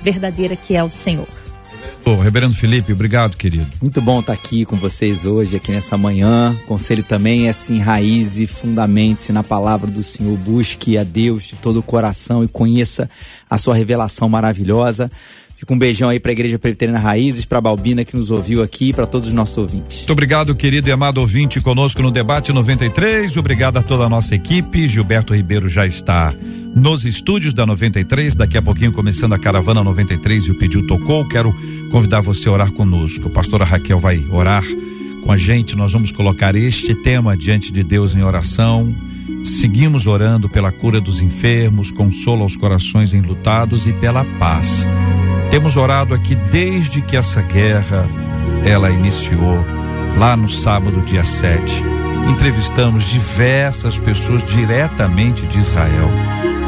[0.02, 1.28] verdadeira que é o do Senhor.
[2.04, 3.70] Ô, Reverendo Felipe, obrigado, querido.
[3.80, 6.56] Muito bom estar aqui com vocês hoje, aqui nessa manhã.
[6.64, 10.36] O conselho também é assim, raize, fundamente-se na palavra do Senhor.
[10.38, 13.08] Busque a Deus de todo o coração e conheça
[13.48, 15.08] a sua revelação maravilhosa.
[15.62, 18.88] Fica um beijão aí para a Igreja Presbiteriana Raízes, para Balbina que nos ouviu aqui
[18.88, 19.98] e para todos os nossos ouvintes.
[19.98, 23.36] Muito obrigado, querido e amado ouvinte, conosco no Debate 93.
[23.36, 24.88] Obrigado a toda a nossa equipe.
[24.88, 26.34] Gilberto Ribeiro já está
[26.74, 28.34] nos estúdios da 93.
[28.34, 31.28] Daqui a pouquinho, começando a Caravana 93 e o pedido tocou.
[31.28, 31.54] Quero
[31.92, 33.28] convidar você a orar conosco.
[33.28, 34.64] A pastora Raquel vai orar
[35.22, 35.76] com a gente.
[35.76, 38.92] Nós vamos colocar este tema diante de Deus em oração.
[39.44, 44.84] Seguimos orando pela cura dos enfermos, consolo aos corações enlutados e pela paz.
[45.52, 48.08] Temos orado aqui desde que essa guerra
[48.64, 49.62] ela iniciou,
[50.16, 51.84] lá no sábado, dia 7.
[52.30, 56.08] Entrevistamos diversas pessoas diretamente de Israel.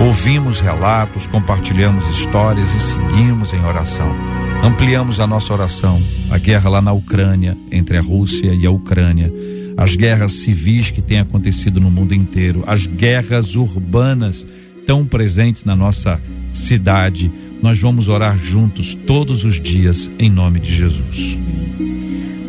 [0.03, 4.15] Ouvimos relatos, compartilhamos histórias e seguimos em oração.
[4.63, 5.99] Ampliamos a nossa oração.
[6.31, 9.33] A guerra lá na Ucrânia, entre a Rússia e a Ucrânia.
[9.79, 14.47] as guerras civis que têm acontecido no mundo inteiro, as guerras urbanas
[14.87, 16.21] tão presentes na nossa
[16.51, 17.31] cidade.
[17.63, 21.39] Nós vamos orar juntos todos os dias em nome de Jesus.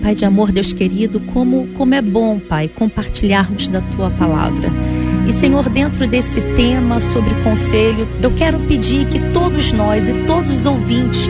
[0.01, 4.69] Pai de amor, Deus querido, como, como é bom, Pai, compartilharmos da tua palavra.
[5.27, 10.51] E Senhor, dentro desse tema sobre conselho, eu quero pedir que todos nós e todos
[10.51, 11.27] os ouvintes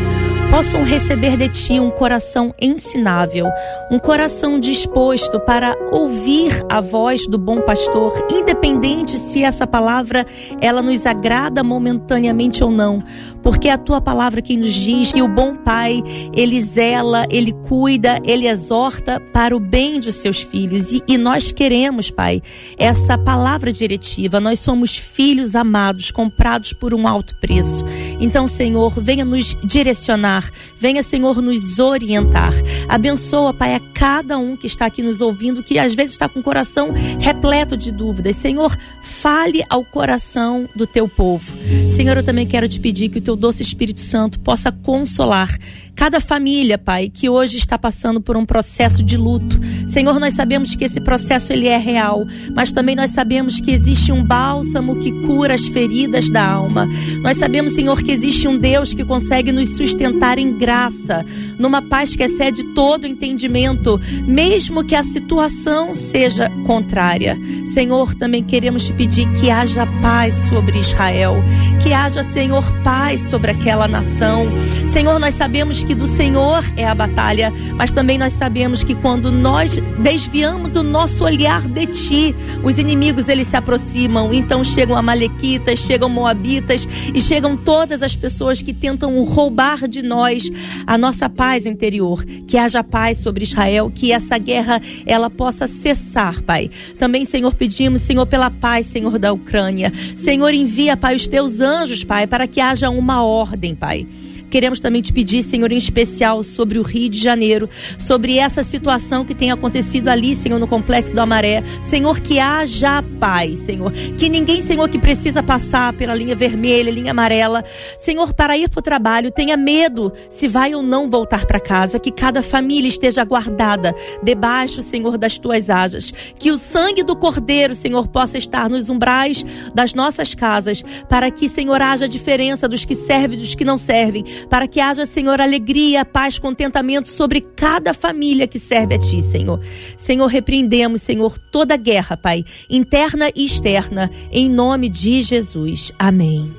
[0.50, 3.48] possam receber de ti um coração ensinável,
[3.92, 10.26] um coração disposto para ouvir a voz do bom pastor, independente se essa palavra
[10.62, 13.04] ela nos agrada momentaneamente ou não,
[13.46, 16.02] porque é a tua palavra que nos diz que o bom pai,
[16.34, 20.92] ele zela, ele cuida, ele exorta para o bem dos seus filhos.
[20.92, 22.42] E, e nós queremos, pai,
[22.76, 24.40] essa palavra diretiva.
[24.40, 27.86] Nós somos filhos amados, comprados por um alto preço.
[28.20, 32.52] Então, Senhor, venha nos direcionar, venha, Senhor, nos orientar.
[32.90, 36.40] Abençoa, Pai, a cada um que está aqui nos ouvindo, que às vezes está com
[36.40, 36.90] o coração
[37.20, 38.38] repleto de dúvidas.
[38.38, 41.54] Senhor, fale ao coração do teu povo.
[41.96, 45.50] Senhor, eu também quero te pedir que o teu teu doce Espírito Santo possa consolar
[45.96, 49.60] cada família, Pai, que hoje está passando por um processo de luto.
[49.88, 54.12] Senhor, nós sabemos que esse processo ele é real, mas também nós sabemos que existe
[54.12, 56.86] um bálsamo que cura as feridas da alma.
[57.22, 61.26] Nós sabemos, Senhor, que existe um Deus que consegue nos sustentar em graça,
[61.58, 67.38] numa paz que excede todo entendimento, mesmo que a situação seja contrária.
[67.74, 71.36] Senhor, também queremos te pedir que haja paz sobre Israel,
[71.82, 74.46] que haja, Senhor, paz sobre aquela nação.
[74.92, 79.32] Senhor, nós sabemos que do Senhor é a batalha, mas também nós sabemos que quando
[79.32, 84.32] nós desviamos o nosso olhar de ti, os inimigos eles se aproximam.
[84.34, 90.50] Então chegam amalequitas, chegam moabitas e chegam todas as pessoas que tentam roubar de nós
[90.88, 92.26] a nossa paz interior.
[92.48, 96.70] Que haja paz sobre Israel, que essa guerra ela possa cessar, Pai.
[96.98, 99.94] Também, Senhor, pedimos, Senhor, pela paz, Senhor, da Ucrânia.
[100.18, 104.08] Senhor, envia, Pai, os teus anjos, Pai, para que haja uma ordem, Pai.
[104.56, 109.26] Queremos também te pedir, Senhor, em especial sobre o Rio de Janeiro, sobre essa situação
[109.26, 111.62] que tem acontecido ali, Senhor, no complexo do Amaré.
[111.84, 113.92] Senhor, que haja paz, Senhor.
[114.18, 117.66] Que ninguém, Senhor, que precisa passar pela linha vermelha, linha amarela,
[118.00, 122.00] Senhor, para ir para o trabalho, tenha medo se vai ou não voltar para casa.
[122.00, 123.94] Que cada família esteja guardada
[124.24, 126.14] debaixo, Senhor, das tuas asas.
[126.40, 131.50] Que o sangue do Cordeiro, Senhor, possa estar nos umbrais das nossas casas, para que,
[131.50, 135.42] Senhor, haja diferença dos que servem e dos que não servem para que haja, Senhor,
[135.42, 139.60] alegria, paz, contentamento sobre cada família que serve a Ti, Senhor.
[139.98, 145.92] Senhor, repreendemos, Senhor, toda guerra, Pai, interna e externa, em nome de Jesus.
[145.98, 146.54] Amém.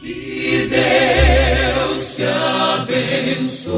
[0.00, 3.72] Que Deus te abençoe.